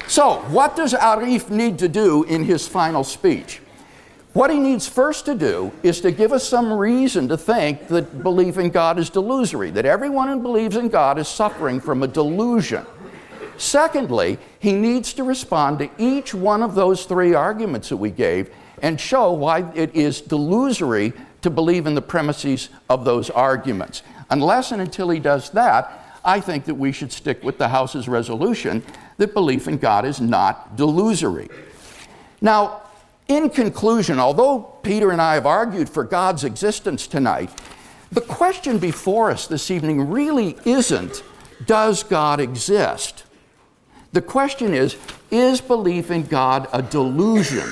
[0.08, 3.60] So, what does Arif need to do in his final speech?
[4.34, 8.24] What he needs first to do is to give us some reason to think that
[8.24, 12.08] belief in God is delusory, that everyone who believes in God is suffering from a
[12.08, 12.84] delusion.
[13.58, 18.50] Secondly, he needs to respond to each one of those three arguments that we gave
[18.82, 24.02] and show why it is delusory to believe in the premises of those arguments.
[24.30, 28.08] Unless and until he does that, I think that we should stick with the House's
[28.08, 28.82] resolution
[29.18, 31.48] that belief in God is not delusory.
[32.40, 32.82] Now,
[33.28, 37.50] in conclusion, although Peter and I have argued for God's existence tonight,
[38.12, 41.22] the question before us this evening really isn't
[41.66, 43.24] does God exist?
[44.12, 44.96] The question is
[45.30, 47.68] is belief in God a delusion?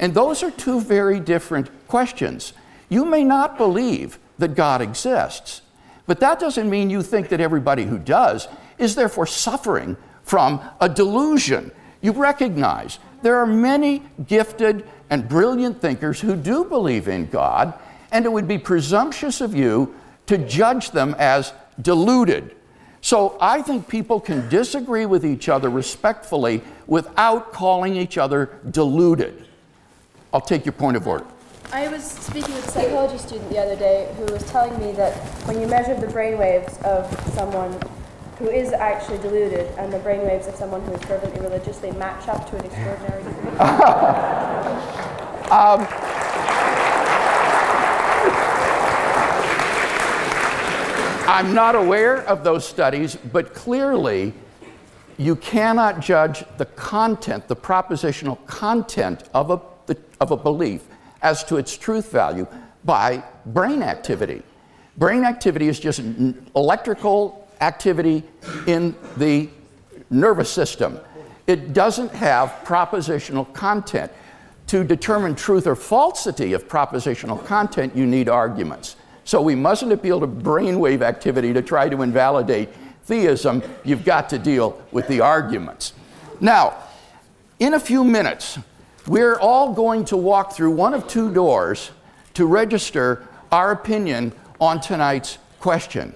[0.00, 2.52] And those are two very different questions.
[2.88, 5.62] You may not believe that God exists,
[6.06, 10.88] but that doesn't mean you think that everybody who does is therefore suffering from a
[10.88, 11.70] delusion.
[12.00, 17.74] You recognize there are many gifted and brilliant thinkers who do believe in God,
[18.12, 19.94] and it would be presumptuous of you
[20.26, 22.54] to judge them as deluded.
[23.00, 29.46] So I think people can disagree with each other respectfully without calling each other deluded.
[30.32, 31.24] I'll take your point of order.
[31.72, 35.14] I was speaking with a psychology student the other day who was telling me that
[35.46, 37.80] when you measure the brainwaves of someone
[38.40, 42.26] who is actually deluded and the brainwaves of someone who is fervently religious, they match
[42.26, 43.50] up to an extraordinary degree.
[45.50, 45.86] um,
[51.28, 54.32] I'm not aware of those studies, but clearly
[55.18, 60.86] you cannot judge the content, the propositional content of a, the, of a belief
[61.20, 62.46] as to its truth value
[62.84, 64.42] by brain activity.
[64.96, 66.00] Brain activity is just
[66.56, 68.24] electrical activity
[68.66, 69.48] in the
[70.10, 70.98] nervous system.
[71.46, 74.12] It doesn't have propositional content.
[74.68, 78.94] To determine truth or falsity of propositional content, you need arguments.
[79.24, 82.68] So we mustn't appeal to brainwave activity to try to invalidate
[83.04, 83.62] theism.
[83.84, 85.92] You've got to deal with the arguments.
[86.40, 86.76] Now,
[87.58, 88.58] in a few minutes,
[89.06, 91.90] we're all going to walk through one of two doors
[92.34, 96.14] to register our opinion on tonight's question.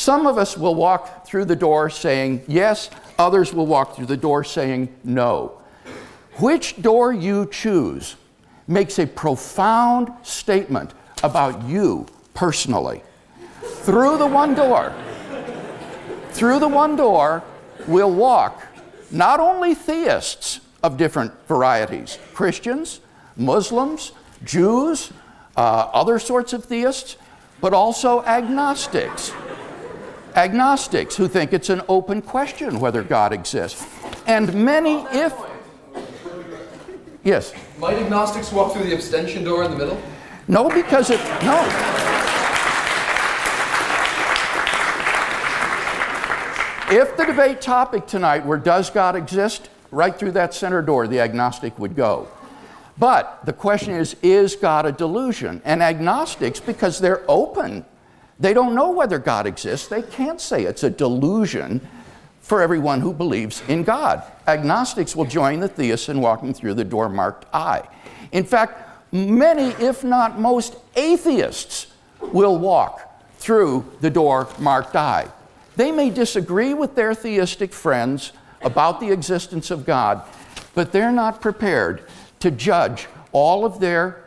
[0.00, 2.88] Some of us will walk through the door saying yes,
[3.18, 5.60] others will walk through the door saying no.
[6.36, 8.16] Which door you choose
[8.66, 13.02] makes a profound statement about you personally.
[13.60, 14.94] Through the one door,
[16.30, 17.44] through the one door
[17.86, 18.66] will walk
[19.10, 23.00] not only theists of different varieties Christians,
[23.36, 24.12] Muslims,
[24.44, 25.12] Jews,
[25.58, 27.18] uh, other sorts of theists,
[27.60, 29.34] but also agnostics.
[30.34, 33.86] Agnostics who think it's an open question whether God exists.
[34.26, 35.34] And many, if.
[37.24, 37.52] Yes?
[37.78, 40.00] Might agnostics walk through the abstention door in the middle?
[40.48, 41.20] No, because it.
[41.42, 41.60] No.
[46.92, 49.68] If the debate topic tonight were Does God exist?
[49.90, 52.28] right through that center door, the agnostic would go.
[52.98, 55.62] But the question is Is God a delusion?
[55.64, 57.84] And agnostics, because they're open,
[58.40, 61.86] they don't know whether God exists, they can't say it's a delusion
[62.40, 64.22] for everyone who believes in God.
[64.48, 67.86] Agnostics will join the theists in walking through the door marked Aye.
[68.32, 71.88] In fact, many, if not most, atheists
[72.32, 73.06] will walk
[73.38, 75.28] through the door marked Aye.
[75.76, 80.22] They may disagree with their theistic friends about the existence of God,
[80.74, 82.02] but they're not prepared
[82.40, 84.24] to judge all of their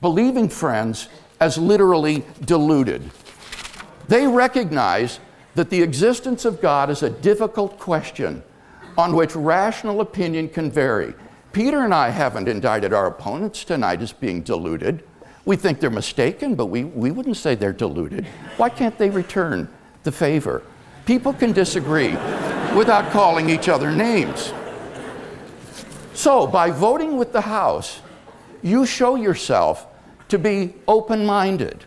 [0.00, 1.08] believing friends
[1.40, 3.02] as literally deluded.
[4.08, 5.20] They recognize
[5.54, 8.42] that the existence of God is a difficult question
[8.98, 11.14] on which rational opinion can vary.
[11.52, 15.02] Peter and I haven't indicted our opponents tonight as being deluded.
[15.44, 18.26] We think they're mistaken, but we, we wouldn't say they're deluded.
[18.56, 19.68] Why can't they return
[20.02, 20.62] the favor?
[21.06, 22.10] People can disagree
[22.76, 24.52] without calling each other names.
[26.14, 28.00] So, by voting with the House,
[28.62, 29.86] you show yourself
[30.28, 31.84] to be open minded,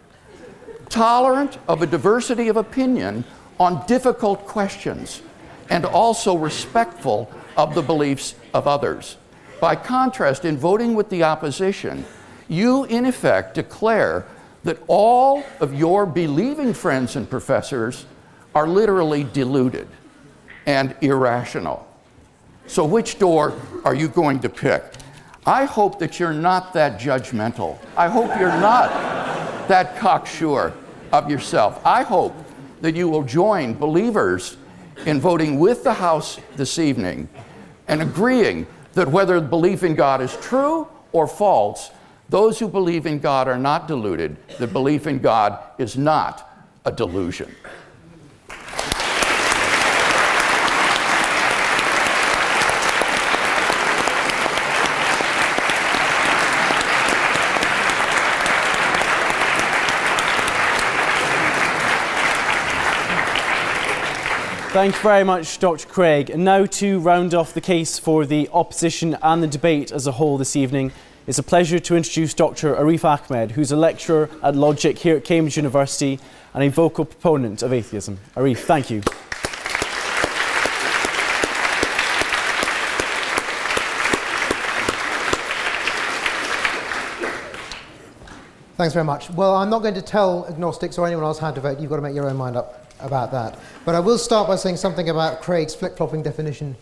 [0.90, 3.24] tolerant of a diversity of opinion
[3.60, 5.22] on difficult questions,
[5.70, 9.18] and also respectful of the beliefs of others.
[9.60, 12.06] By contrast, in voting with the opposition,
[12.48, 14.26] you in effect declare
[14.64, 18.06] that all of your believing friends and professors
[18.56, 19.88] are literally deluded
[20.66, 21.86] and irrational.
[22.68, 23.54] So, which door
[23.84, 24.84] are you going to pick?
[25.50, 27.80] I hope that you're not that judgmental.
[27.98, 30.74] I hope you're not that cocksure
[31.12, 31.84] of yourself.
[31.84, 32.36] I hope
[32.82, 34.58] that you will join believers
[35.08, 37.28] in voting with the House this evening
[37.88, 41.90] and agreeing that whether belief in God is true or false,
[42.30, 44.38] Those who believe in God are not deluded.
[44.60, 46.48] The belief in God is not
[46.86, 47.54] a delusion.
[64.72, 65.88] Thank you very much, Dr.
[65.88, 66.30] Craig.
[66.30, 70.12] And now to round off the case for the opposition and the debate as a
[70.12, 70.92] whole this evening,
[71.26, 72.76] it's a pleasure to introduce Dr.
[72.76, 76.20] Arif Ahmed, who's a lecturer at Logic here at Cambridge University
[76.54, 78.20] and a vocal proponent of atheism.
[78.36, 79.02] Arif, thank you.
[88.78, 89.32] Thanks very much.
[89.32, 91.80] Well, I'm not going to tell agnostics or anyone else how to vote.
[91.80, 93.58] You've got to make your own mind up about that.
[93.86, 96.76] But I will start by saying something about Craig's flip-flopping definition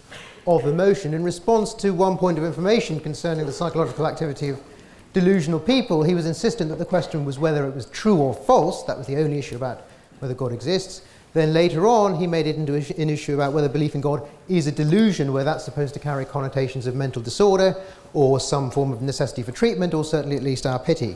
[0.46, 1.14] of emotion.
[1.14, 4.60] In response to one point of information concerning the psychological activity of
[5.14, 8.84] delusional people, he was insistent that the question was whether it was true or false.
[8.84, 9.82] That was the only issue about
[10.20, 11.02] whether God exists.
[11.34, 14.66] Then later on, he made it into an issue about whether belief in God is
[14.66, 17.76] a delusion, where that's supposed to carry connotations of mental disorder
[18.14, 21.16] or some form of necessity for treatment, or certainly at least our pity.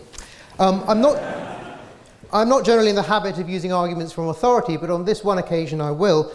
[0.60, 1.16] Um, I'm, not,
[2.34, 5.38] I'm not generally in the habit of using arguments from authority, but on this one
[5.38, 6.32] occasion I will.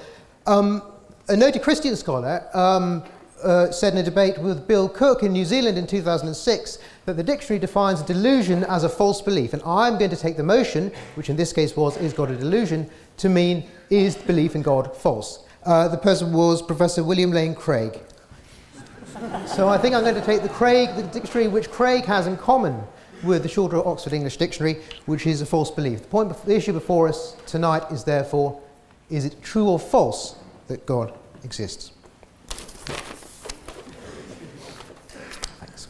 [0.47, 0.83] Um,
[1.29, 3.03] a noted Christian scholar um,
[3.43, 7.23] uh, said in a debate with Bill Cooke in New Zealand in 2006 that the
[7.23, 9.55] dictionary defines a delusion as a false belief.
[9.55, 12.37] And I'm going to take the motion, which in this case was, is God a
[12.37, 15.47] delusion, to mean, is belief in God false?
[15.65, 17.99] Uh, the person was Professor William Lane Craig.
[19.47, 22.37] so I think I'm going to take the Craig, the dictionary which Craig has in
[22.37, 22.83] common
[23.23, 26.03] with the shorter Oxford English Dictionary, which is a false belief.
[26.03, 28.61] The, point, the issue before us tonight is therefore,
[29.11, 30.37] is it true or false
[30.69, 31.13] that God
[31.45, 31.93] exists?
[35.59, 35.89] Thanks.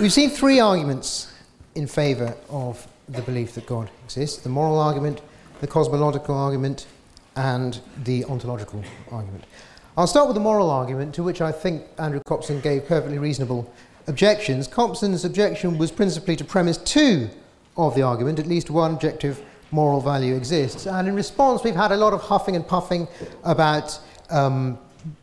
[0.00, 1.32] We've seen three arguments
[1.74, 5.20] in favour of the belief that God exists the moral argument,
[5.60, 6.86] the cosmological argument,
[7.38, 8.82] and the ontological
[9.12, 9.44] argument.
[9.96, 13.72] I'll start with the moral argument, to which I think Andrew Copson gave perfectly reasonable
[14.08, 14.66] objections.
[14.66, 17.30] Copson's objection was principally to premise two
[17.76, 19.40] of the argument, at least one objective
[19.70, 20.86] moral value exists.
[20.86, 23.06] And in response, we've had a lot of huffing and puffing
[23.44, 23.98] about
[24.30, 24.76] um,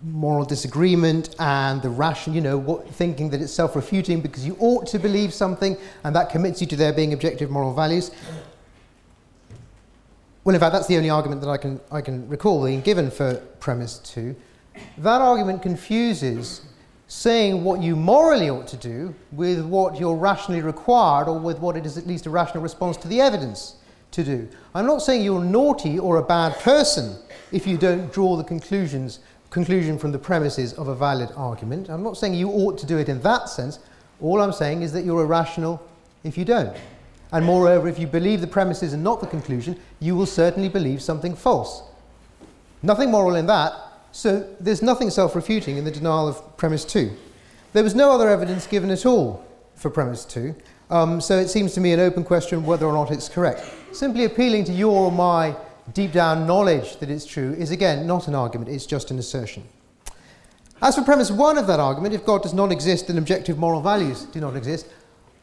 [0.03, 4.55] moral disagreement and the rational, you know, what, thinking that it's self refuting because you
[4.59, 5.75] ought to believe something
[6.05, 8.11] and that commits you to there being objective moral values.
[10.45, 13.09] Well, in fact, that's the only argument that I can, I can recall being given
[13.09, 14.35] for premise two.
[14.99, 16.61] That argument confuses
[17.07, 21.75] saying what you morally ought to do with what you're rationally required or with what
[21.75, 23.77] it is at least a rational response to the evidence
[24.11, 24.47] to do.
[24.75, 27.17] I'm not saying you're naughty or a bad person
[27.51, 29.19] if you don't draw the conclusions
[29.49, 31.89] conclusion from the premises of a valid argument.
[31.89, 33.79] I'm not saying you ought to do it in that sense.
[34.19, 35.81] All I'm saying is that you're irrational
[36.23, 36.75] if you don't.
[37.35, 41.01] And moreover, if you believe the premises and not the conclusion, you will certainly believe
[41.01, 41.83] something false.
[42.81, 43.73] Nothing moral in that,
[44.13, 47.11] so there's nothing self refuting in the denial of premise 2.
[47.73, 49.45] There was no other evidence given at all
[49.75, 50.55] for premise 2,
[50.89, 53.69] um, so it seems to me an open question whether or not it's correct.
[53.91, 55.57] Simply appealing to your or my
[55.91, 59.61] deep down knowledge that it's true is again not an argument, it's just an assertion.
[60.81, 63.81] As for premise 1 of that argument, if God does not exist, then objective moral
[63.81, 64.87] values do not exist.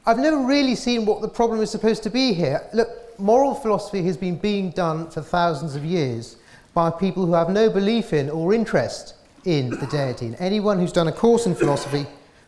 [0.04, 2.66] I've never really seen what the problem is supposed to be here.
[2.74, 6.36] Look, moral philosophy has been being done for thousands of years
[6.74, 9.14] by people who have no belief in or interest
[9.44, 10.26] in the deity.
[10.26, 12.06] And anyone who's done a course in philosophy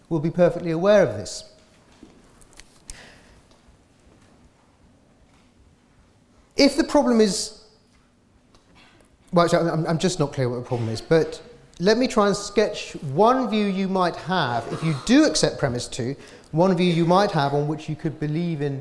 [0.08, 1.50] will be perfectly aware of this.
[6.56, 7.64] If the problem is,
[9.32, 11.40] well, actually, I'm, I'm just not clear what the problem is, but
[11.80, 15.88] let me try and sketch one view you might have if you do accept premise
[15.88, 16.14] two
[16.52, 18.80] one view you might have on which you could believe in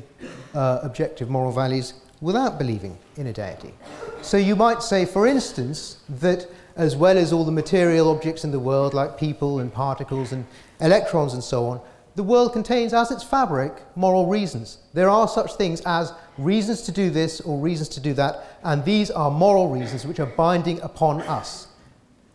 [0.54, 3.74] uh, objective moral values without believing in a deity.
[4.22, 6.46] So you might say, for instance, that
[6.76, 10.46] as well as all the material objects in the world, like people and particles and
[10.80, 11.80] electrons and so on,
[12.14, 14.78] the world contains as its fabric moral reasons.
[14.92, 18.84] There are such things as reasons to do this or reasons to do that, and
[18.84, 21.66] these are moral reasons which are binding upon us.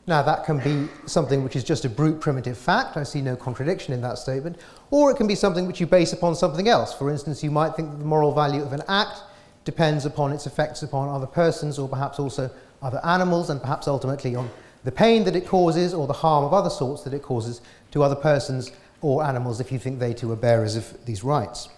[0.09, 2.97] Now, that can be something which is just a brute primitive fact.
[2.97, 4.57] I see no contradiction in that statement.
[4.89, 6.95] Or it can be something which you base upon something else.
[6.95, 9.21] For instance, you might think that the moral value of an act
[9.65, 12.49] depends upon its effects upon other persons or perhaps also
[12.81, 14.49] other animals and perhaps ultimately on
[14.83, 17.61] the pain that it causes or the harm of other sorts that it causes
[17.91, 18.71] to other persons
[19.01, 21.69] or animals if you think they too are bearers of these rights.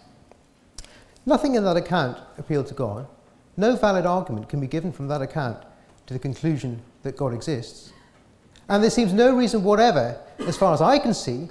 [1.26, 3.08] Nothing in that account appealed to God.
[3.58, 5.62] No valid argument can be given from that account
[6.06, 7.91] to the conclusion that God exists.
[8.72, 10.18] And there seems no reason whatever,
[10.48, 11.48] as far as I can see,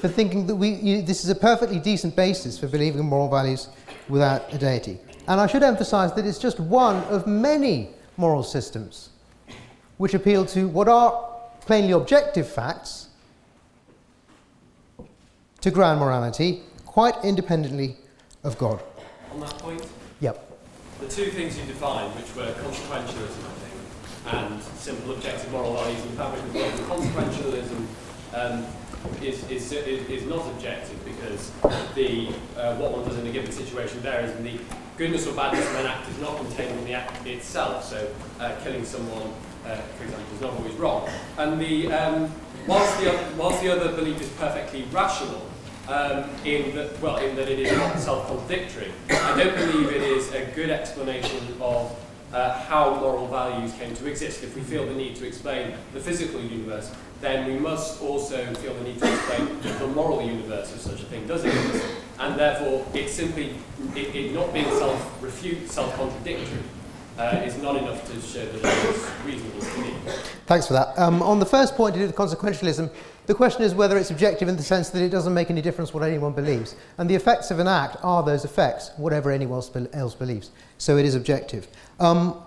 [0.00, 3.28] for thinking that we, you, this is a perfectly decent basis for believing in moral
[3.28, 3.68] values
[4.08, 4.98] without a deity.
[5.28, 9.10] And I should emphasize that it's just one of many moral systems
[9.98, 11.12] which appeal to what are
[11.60, 13.08] plainly objective facts
[15.60, 17.96] to ground morality quite independently
[18.42, 18.82] of God.
[19.32, 19.86] On that point,
[20.18, 20.58] Yep.
[21.00, 23.63] the two things you defined, which were consequentialism,
[24.26, 27.86] and simple objective moral values, and the fact that the consequentialism
[28.34, 28.66] um,
[29.22, 31.50] is, is, is, not objective because
[31.94, 34.58] the uh, what one does in a given situation varies, and the
[34.96, 37.84] goodness or badness of an act is not contained in the act itself.
[37.84, 38.10] So,
[38.40, 39.32] uh, killing someone,
[39.66, 41.08] uh, for example, is not always wrong.
[41.36, 42.32] And the um,
[42.66, 45.42] whilst the oth- whilst the other belief is perfectly rational,
[45.88, 50.32] um, in that well, in that it is not self-contradictory, I don't believe it is
[50.32, 51.94] a good explanation of
[52.34, 54.42] uh, how moral values came to exist.
[54.42, 56.90] If we feel the need to explain the physical universe,
[57.20, 61.04] then we must also feel the need to explain the moral universe if such a
[61.04, 61.86] thing does exist.
[62.18, 63.54] And therefore, it simply,
[63.94, 66.62] it, it not being self-refute, self-contradictory,
[67.18, 69.94] uh, is not enough to show that it is reasonable to believe.
[70.46, 70.98] Thanks for that.
[70.98, 72.90] Um, on the first point to do with consequentialism,
[73.26, 75.94] the question is whether it's objective in the sense that it doesn't make any difference
[75.94, 76.76] what anyone believes.
[76.98, 79.62] And the effects of an act are those effects, whatever anyone
[79.92, 80.50] else believes.
[80.78, 81.68] So it is objective.
[82.00, 82.42] Um,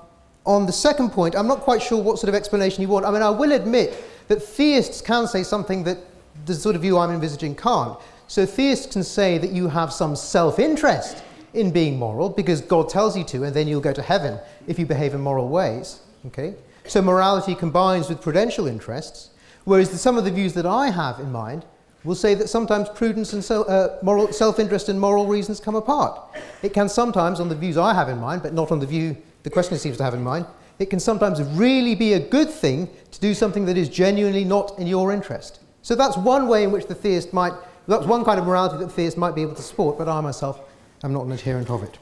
[0.46, 3.06] on the second point, I'm not quite sure what sort of explanation you want.
[3.06, 5.98] I mean, I will admit that theists can say something that
[6.46, 7.98] the sort of view I'm envisaging can't.
[8.28, 11.24] So theists can say that you have some self interest
[11.58, 14.78] in being moral because God tells you to, and then you'll go to heaven if
[14.78, 16.02] you behave in moral ways.
[16.28, 16.56] Okay?
[16.86, 19.32] So morality combines with prudential interests,
[19.66, 21.66] whereas the, some of the views that I have in mind
[22.04, 26.22] will say that sometimes prudence and so, uh, moral, self-interest and moral reasons come apart.
[26.62, 29.18] It can sometimes, on the views I have in mind, but not on the view
[29.44, 30.46] the questioner seems to have in mind,
[30.80, 34.78] it can sometimes really be a good thing to do something that is genuinely not
[34.78, 35.60] in your interest.
[35.82, 37.54] So that's one way in which the theist might,
[37.88, 40.22] that's one kind of morality that the theist might be able to support, but I
[40.22, 40.60] myself
[41.04, 41.98] am not an adherent of it.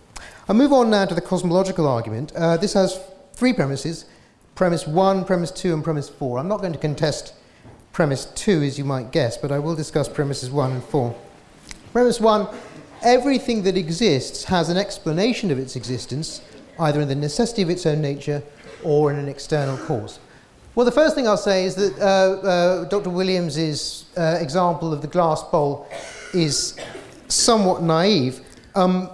[0.48, 2.32] I'll move on now to the cosmological argument.
[2.36, 3.00] Uh, this has
[3.34, 4.06] three premises
[4.56, 6.40] premise one, premise two, and premise four.
[6.40, 7.34] I'm not going to contest
[7.92, 11.16] premise two, as you might guess, but I will discuss premises one and four.
[11.92, 12.48] Premise one
[13.02, 16.42] everything that exists has an explanation of its existence,
[16.80, 18.42] either in the necessity of its own nature
[18.84, 20.20] or in an external cause.
[20.74, 23.10] Well, the first thing I'll say is that uh, uh, Dr.
[23.10, 25.88] Williams's uh, example of the glass bowl
[26.34, 26.78] is
[27.28, 28.42] somewhat naive.
[28.76, 29.10] Um,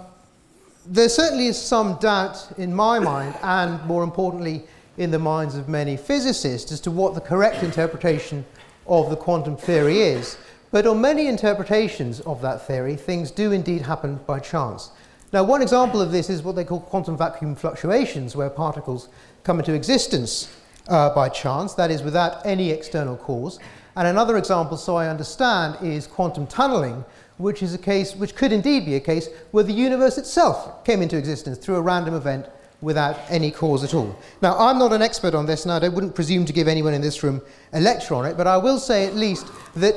[0.86, 4.64] there certainly is some doubt in my mind, and more importantly,
[4.96, 8.44] in the minds of many physicists, as to what the correct interpretation
[8.88, 10.36] of the quantum theory is.
[10.72, 14.90] But on many interpretations of that theory, things do indeed happen by chance.
[15.32, 19.08] Now, one example of this is what they call quantum vacuum fluctuations, where particles
[19.44, 20.54] come into existence
[20.88, 23.60] uh, by chance, that is, without any external cause.
[23.96, 27.04] And another example, so I understand, is quantum tunneling,
[27.38, 31.02] which is a case, which could indeed be a case where the universe itself came
[31.02, 32.46] into existence through a random event
[32.80, 34.16] without any cause at all.
[34.42, 37.00] Now, I'm not an expert on this, and I wouldn't presume to give anyone in
[37.00, 37.40] this room
[37.72, 39.46] a lecture on it, but I will say at least
[39.76, 39.94] that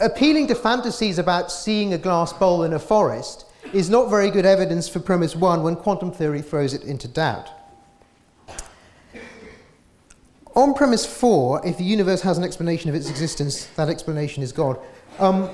[0.00, 4.44] appealing to fantasies about seeing a glass bowl in a forest is not very good
[4.44, 7.48] evidence for premise one when quantum theory throws it into doubt.
[10.56, 14.52] On premise four, if the universe has an explanation of its existence, that explanation is
[14.52, 14.78] God.
[15.18, 15.50] Um,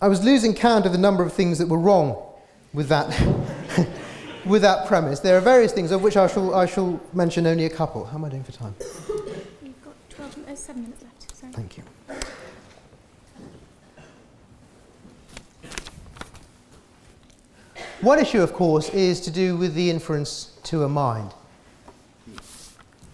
[0.00, 2.22] I was losing count of the number of things that were wrong
[2.72, 3.08] with that,
[4.46, 5.18] with that premise.
[5.18, 8.04] There are various things of which I shall, I shall mention only a couple.
[8.04, 8.76] How am I doing for time?
[9.60, 11.36] You've got 12, uh, 7 minutes left.
[11.36, 11.46] So.
[11.48, 11.82] Thank you.
[18.00, 21.34] One issue, of course, is to do with the inference to a mind.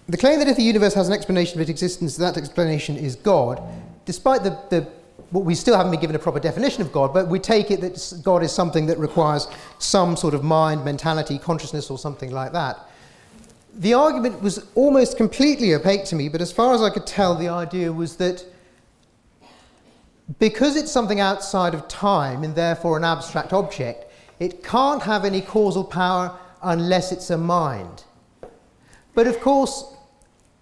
[0.06, 3.16] The claim that if the universe has an explanation of its existence, that explanation is
[3.16, 3.62] God,
[4.04, 4.86] despite the, the
[5.40, 8.20] we still haven't been given a proper definition of God, but we take it that
[8.22, 9.48] God is something that requires
[9.78, 12.78] some sort of mind, mentality, consciousness, or something like that.
[13.76, 17.34] The argument was almost completely opaque to me, but as far as I could tell,
[17.34, 18.44] the idea was that
[20.38, 25.40] because it's something outside of time and therefore an abstract object, it can't have any
[25.40, 28.04] causal power unless it's a mind.
[29.14, 29.94] But of course,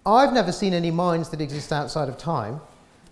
[0.05, 2.59] I've never seen any minds that exist outside of time.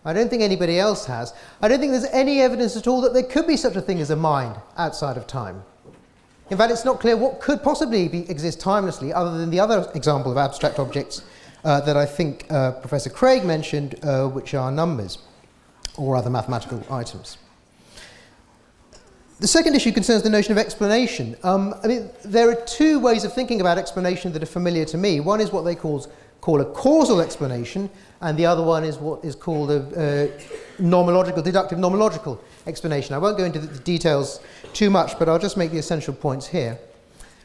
[0.03, 1.33] I don't think anybody else has.
[1.61, 3.99] I don't think there's any evidence at all that there could be such a thing
[3.99, 5.63] as a mind outside of time.
[6.49, 9.89] In fact, it's not clear what could possibly be, exist timelessly other than the other
[9.95, 11.23] example of abstract objects
[11.63, 15.19] uh, that I think uh, Professor Craig mentioned, uh, which are numbers
[15.97, 17.37] or other mathematical items.
[19.39, 21.35] The second issue concerns the notion of explanation.
[21.43, 24.97] Um, I mean, there are two ways of thinking about explanation that are familiar to
[24.97, 25.19] me.
[25.19, 26.05] One is what they call,
[26.41, 27.89] call a causal explanation,
[28.21, 33.15] and the other one is what is called a, a nomological, deductive nomological explanation.
[33.15, 34.39] I won't go into the details
[34.73, 36.79] too much, but I'll just make the essential points here.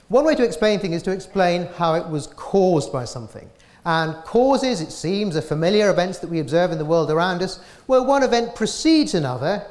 [0.08, 3.50] One way to explain things is to explain how it was caused by something.
[3.84, 7.58] And causes, it seems, are familiar events that we observe in the world around us,
[7.86, 9.64] where one event precedes another,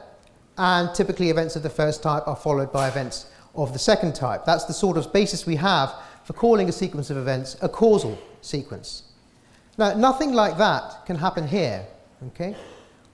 [0.57, 4.45] and typically events of the first type are followed by events of the second type.
[4.45, 8.17] That's the sort of basis we have for calling a sequence of events a causal
[8.41, 9.03] sequence.
[9.77, 11.85] Now, nothing like that can happen here.
[12.27, 12.55] Okay?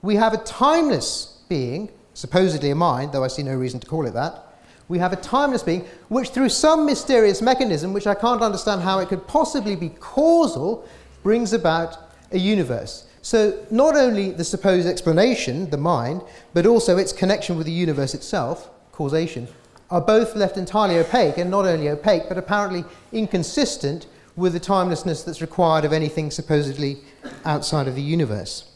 [0.02, 4.06] We have a timeless being, supposedly a mind, though I see no reason to call
[4.06, 4.48] it that,
[4.88, 9.00] we have a timeless being which, through some mysterious mechanism, which I can't understand how
[9.00, 10.86] it could possibly be causal,
[11.24, 11.98] brings about
[12.32, 13.08] a universe.
[13.22, 16.24] So, not only the supposed explanation, the mind,
[16.54, 19.48] but also its connection with the universe itself, causation,
[19.90, 25.24] are both left entirely opaque, and not only opaque, but apparently inconsistent with the timelessness
[25.24, 26.98] that's required of anything supposedly
[27.46, 28.72] outside of the universe.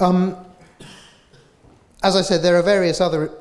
[0.00, 0.36] Um,
[2.02, 3.32] as I said, there are various other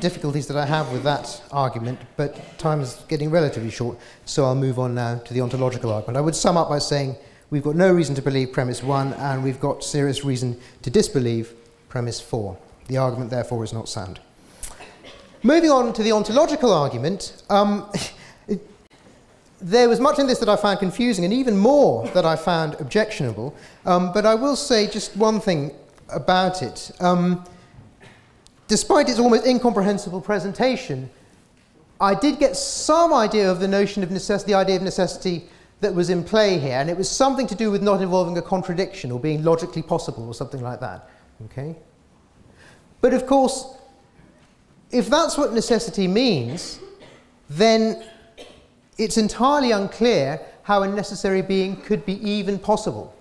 [0.00, 4.54] difficulties that I have with that argument, but time is getting relatively short, so I'll
[4.54, 6.16] move on now to the ontological argument.
[6.16, 7.16] I would sum up by saying
[7.50, 11.52] we've got no reason to believe premise one, and we've got serious reason to disbelieve
[11.88, 12.56] premise four.
[12.86, 14.20] The argument, therefore, is not sound.
[15.42, 17.90] Moving on to the ontological argument, um,
[19.60, 22.74] there was much in this that I found confusing, and even more that I found
[22.80, 23.54] objectionable.
[23.84, 25.72] Um, but I will say just one thing
[26.08, 26.90] about it.
[27.00, 27.44] Um,
[28.68, 31.10] despite its almost incomprehensible presentation,
[32.00, 35.44] I did get some idea of the notion of necessity, the idea of necessity
[35.80, 38.42] that was in play here, and it was something to do with not involving a
[38.42, 41.08] contradiction or being logically possible or something like that.
[41.46, 41.74] Okay?
[43.00, 43.76] But of course,
[44.90, 46.80] if that's what necessity means,
[47.48, 48.02] then
[49.00, 53.16] it's entirely unclear how a necessary being could be even possible.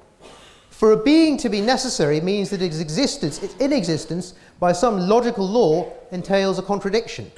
[0.70, 5.48] For a being to be necessary means that its existence, its inexistence, by some logical
[5.48, 7.32] law, entails a contradiction.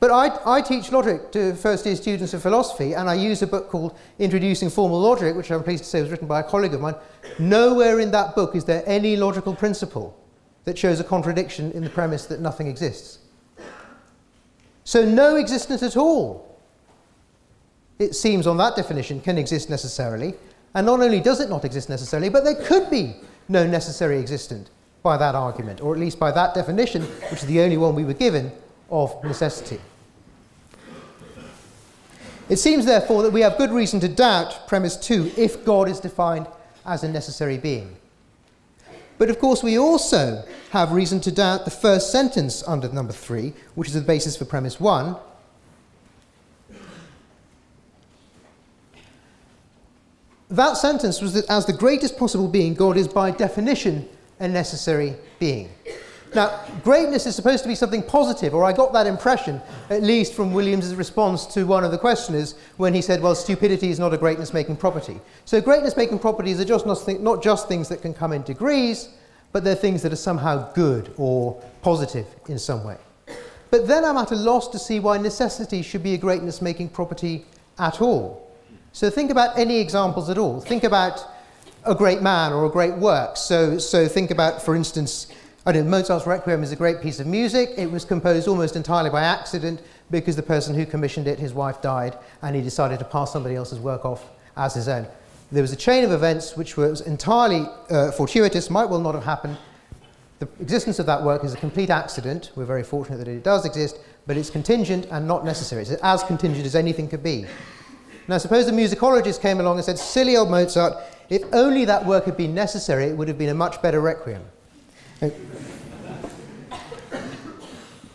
[0.00, 3.46] But I, I, teach logic to first year students of philosophy, and I use a
[3.46, 6.72] book called Introducing Formal Logic, which I'm pleased to say was written by a colleague
[6.72, 6.94] of mine.
[7.38, 10.18] Nowhere in that book is there any logical principle
[10.64, 13.19] that shows a contradiction in the premise that nothing exists.
[14.84, 16.50] So, no existence at all
[18.00, 20.34] it seems on that definition, can exist necessarily.
[20.74, 23.14] And not only does it not exist necessarily, but there could be
[23.48, 24.70] no necessary existent
[25.02, 28.04] by that argument, or at least by that definition, which is the only one we
[28.04, 28.50] were given
[28.90, 29.78] of necessity.
[32.48, 36.00] It seems, therefore, that we have good reason to doubt premise two if God is
[36.00, 36.46] defined
[36.86, 37.96] as a necessary being.
[39.20, 43.52] But of course, we also have reason to doubt the first sentence under number three,
[43.74, 45.14] which is the basis for premise one,
[50.48, 55.14] that sentence was that as the greatest possible being, God is by definition a necessary
[55.38, 55.68] being.
[56.34, 60.34] Now, greatness is supposed to be something positive, or I got that impression, at least
[60.34, 64.14] from Williams's response to one of the questioners when he said, well, stupidity is not
[64.14, 65.20] a greatness making property.
[65.44, 69.08] So, greatness making properties are just not, not just things that can come in degrees,
[69.52, 72.96] but they're things that are somehow good or positive in some way.
[73.70, 76.90] But then I'm at a loss to see why necessity should be a greatness making
[76.90, 77.44] property
[77.78, 78.48] at all.
[78.92, 80.60] So think about any examples at all.
[80.60, 81.24] Think about
[81.84, 83.36] a great man or a great work.
[83.36, 85.28] So, so think about, for instance,
[85.70, 87.70] I know Mozart's Requiem is a great piece of music.
[87.76, 89.80] It was composed almost entirely by accident
[90.10, 93.54] because the person who commissioned it, his wife died, and he decided to pass somebody
[93.54, 95.06] else's work off as his own.
[95.52, 99.22] There was a chain of events which was entirely uh, fortuitous, might well not have
[99.22, 99.58] happened.
[100.40, 102.50] The existence of that work is a complete accident.
[102.56, 105.82] We're very fortunate that it does exist, but it's contingent and not necessary.
[105.82, 107.46] It's as contingent as anything could be.
[108.26, 110.94] Now, suppose a musicologist came along and said, Silly old Mozart,
[111.28, 114.42] if only that work had been necessary, it would have been a much better requiem.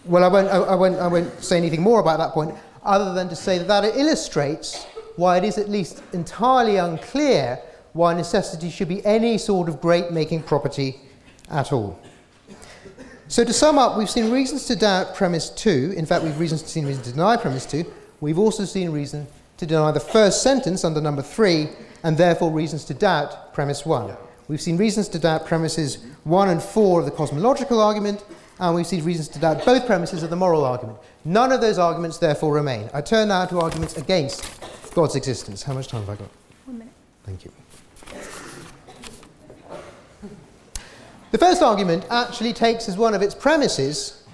[0.05, 3.27] Well, I won't, I, won't, I won't say anything more about that point, other than
[3.29, 7.59] to say that that illustrates why it is at least entirely unclear
[7.93, 10.99] why necessity should be any sort of great making property
[11.49, 11.99] at all.
[13.27, 15.93] So, to sum up, we've seen reasons to doubt premise two.
[15.97, 17.91] In fact, we've reasons, seen reasons to deny premise two.
[18.21, 19.25] We've also seen reason
[19.57, 21.69] to deny the first sentence under number three,
[22.03, 24.15] and therefore reasons to doubt premise one.
[24.47, 28.23] We've seen reasons to doubt premises one and four of the cosmological argument,
[28.59, 30.99] and we've seen reasons to doubt both premises of the moral argument.
[31.23, 32.89] None of those arguments therefore remain.
[32.93, 34.45] I turn now to arguments against
[34.93, 35.63] God's existence.
[35.63, 36.29] How much time have I got?
[36.65, 36.93] One minute.
[37.23, 37.51] Thank you.
[41.31, 44.24] The first argument actually takes as one of its premises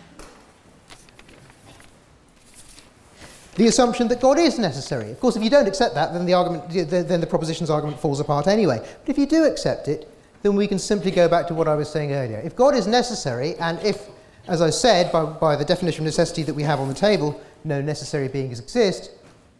[3.61, 5.11] the assumption that God is necessary.
[5.11, 8.19] Of course, if you don't accept that, then the, argument, then the proposition's argument falls
[8.19, 8.79] apart anyway.
[8.79, 10.11] But if you do accept it,
[10.41, 12.39] then we can simply go back to what I was saying earlier.
[12.39, 14.07] If God is necessary, and if,
[14.47, 17.39] as I said, by, by the definition of necessity that we have on the table,
[17.63, 19.11] no necessary beings exist,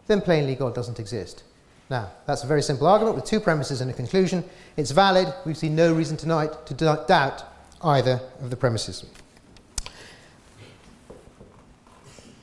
[0.07, 1.43] then plainly God doesn't exist.
[1.91, 4.43] Now, that's a very simple argument with two premises and a conclusion.
[4.77, 5.31] It's valid.
[5.45, 7.43] We see no reason tonight to doubt
[7.83, 9.05] either of the premises.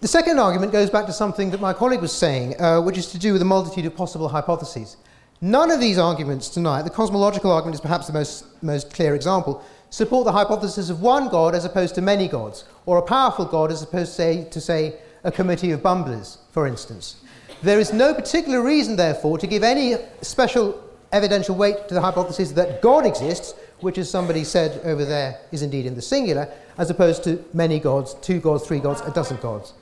[0.00, 3.10] The second argument goes back to something that my colleague was saying, uh, which is
[3.10, 4.96] to do with a multitude of possible hypotheses.
[5.40, 9.60] None of these arguments tonight, the cosmological argument is perhaps the most, most clear example,
[9.90, 13.72] support the hypothesis of one God as opposed to many gods, or a powerful God
[13.72, 14.94] as opposed say, to say
[15.24, 17.16] a committee of bumblers, for instance.
[17.64, 20.80] There is no particular reason, therefore, to give any special
[21.10, 25.62] evidential weight to the hypothesis that God exists, which, as somebody said over there, is
[25.62, 29.38] indeed in the singular, as opposed to many gods, two gods, three gods, a dozen
[29.38, 29.72] gods.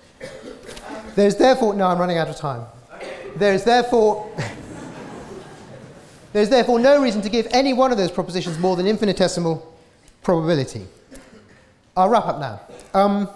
[1.14, 2.66] There is therefore, no, I'm running out of time.
[3.36, 4.30] There is therefore,
[6.32, 9.74] there is therefore no reason to give any one of those propositions more than infinitesimal
[10.22, 10.86] probability.
[11.96, 12.60] I'll wrap up now.
[12.92, 13.28] Um,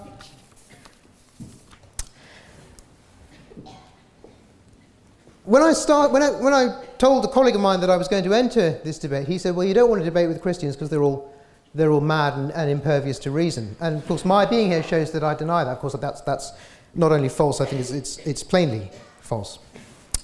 [5.45, 8.09] when I start, when I, when I told a colleague of mine that I was
[8.09, 10.77] going to enter this debate, he said, "Well, you don't want to debate with Christians
[10.77, 11.35] because they're all
[11.75, 15.13] they're all mad and, and, impervious to reason." And of course, my being here shows
[15.13, 15.73] that I deny that.
[15.73, 16.53] Of course, that's that's
[16.95, 17.61] not only false.
[17.61, 18.91] I think it's it's, it's plainly
[19.21, 19.59] false.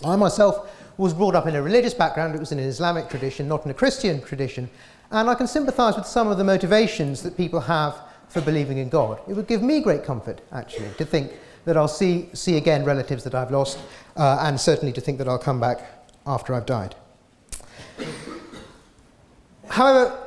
[0.05, 2.35] I myself was brought up in a religious background.
[2.35, 4.69] It was in an Islamic tradition, not in a Christian tradition,
[5.11, 7.97] and I can sympathise with some of the motivations that people have
[8.29, 9.21] for believing in God.
[9.29, 11.33] It would give me great comfort, actually, to think
[11.65, 13.79] that I'll see, see again relatives that I've lost,
[14.17, 15.81] uh, and certainly to think that I'll come back
[16.27, 16.95] after I've died.
[19.69, 20.26] However,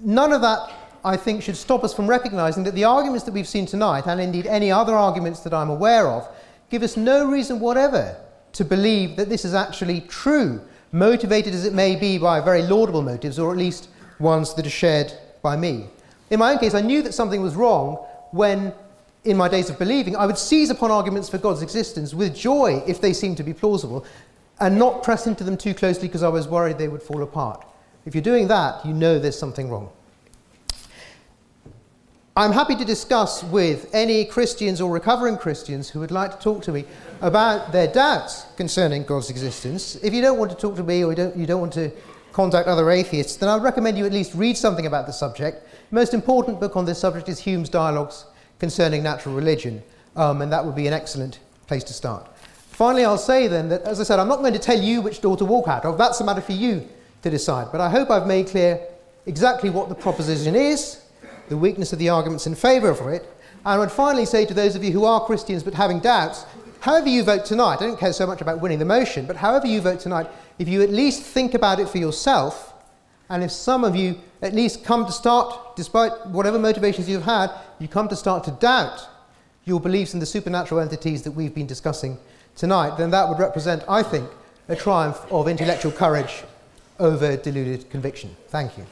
[0.00, 0.72] none of that,
[1.04, 4.20] I think, should stop us from recognizing that the arguments that we've seen tonight, and
[4.20, 6.28] indeed any other arguments that I'm aware of,
[6.70, 8.16] give us no reason whatever
[8.52, 10.60] to believe that this is actually true,
[10.92, 14.70] motivated as it may be by very laudable motives, or at least ones that are
[14.70, 15.12] shared
[15.42, 15.86] by me.
[16.30, 17.96] In my own case, I knew that something was wrong
[18.32, 18.72] when
[19.24, 22.82] in my days of believing, I would seize upon arguments for God's existence with joy
[22.86, 24.04] if they seemed to be plausible,
[24.60, 27.66] and not press into them too closely because I was worried they would fall apart.
[28.06, 29.90] If you're doing that, you know there's something wrong.
[32.36, 36.62] I'm happy to discuss with any Christians or recovering Christians who would like to talk
[36.62, 36.84] to me
[37.20, 39.96] about their doubts concerning God's existence.
[39.96, 41.90] If you don't want to talk to me or you don't, you don't want to
[42.32, 45.66] contact other atheists, then I would recommend you at least read something about the subject.
[45.90, 48.26] The most important book on this subject is Hume's Dialogues
[48.60, 49.82] concerning natural religion,
[50.14, 52.28] um, and that would be an excellent place to start.
[52.70, 55.22] Finally, I'll say then that, as I said, I'm not going to tell you which
[55.22, 55.98] door to walk out of.
[55.98, 56.86] That's a matter for you
[57.26, 57.68] to decide.
[57.72, 58.80] But I hope I've made clear
[59.26, 61.02] exactly what the proposition is,
[61.48, 63.22] the weakness of the arguments in favour of it.
[63.22, 66.46] And I would finally say to those of you who are Christians but having doubts,
[66.80, 69.66] however you vote tonight, I don't care so much about winning the motion, but however
[69.66, 70.28] you vote tonight,
[70.60, 72.72] if you at least think about it for yourself,
[73.28, 77.50] and if some of you at least come to start, despite whatever motivations you've had,
[77.80, 79.08] you come to start to doubt
[79.64, 82.18] your beliefs in the supernatural entities that we've been discussing
[82.54, 84.30] tonight, then that would represent, I think,
[84.68, 86.44] a triumph of intellectual courage
[86.98, 88.36] over deluded conviction.
[88.48, 88.86] Thank you.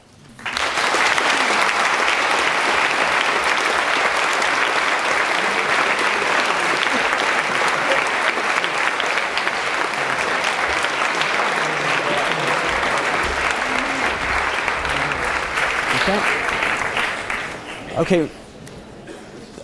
[17.97, 18.29] Okay.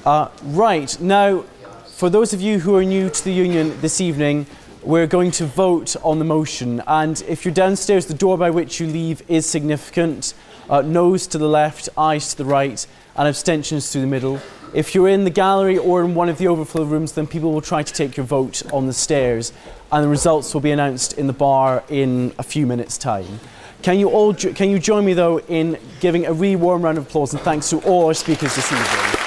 [0.06, 1.00] Uh, right.
[1.02, 1.42] Now,
[1.86, 4.48] for those of you who are new to the union this evening,
[4.84, 6.82] we're going to vote on the motion.
[6.88, 10.34] And if you're downstairs, the door by which you leave is significant.
[10.70, 14.40] Uh, to the left, ayes to the right, and abstentions through the middle.
[14.74, 17.62] If you're in the gallery or in one of the overflow rooms, then people will
[17.62, 19.52] try to take your vote on the stairs,
[19.92, 23.42] and the results will be announced in the bar in a few minutes' time.
[23.82, 27.08] Can you all can you join me though in giving a really warm round of
[27.08, 29.21] applause and thanks to all our speakers this evening.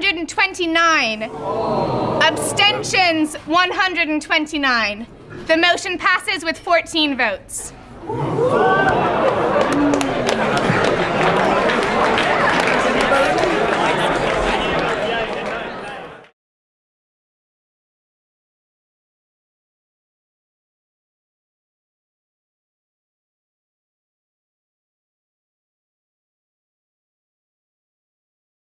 [0.00, 1.22] 129.
[2.22, 5.06] Abstentions, 129.
[5.46, 7.74] The motion passes with 14 votes.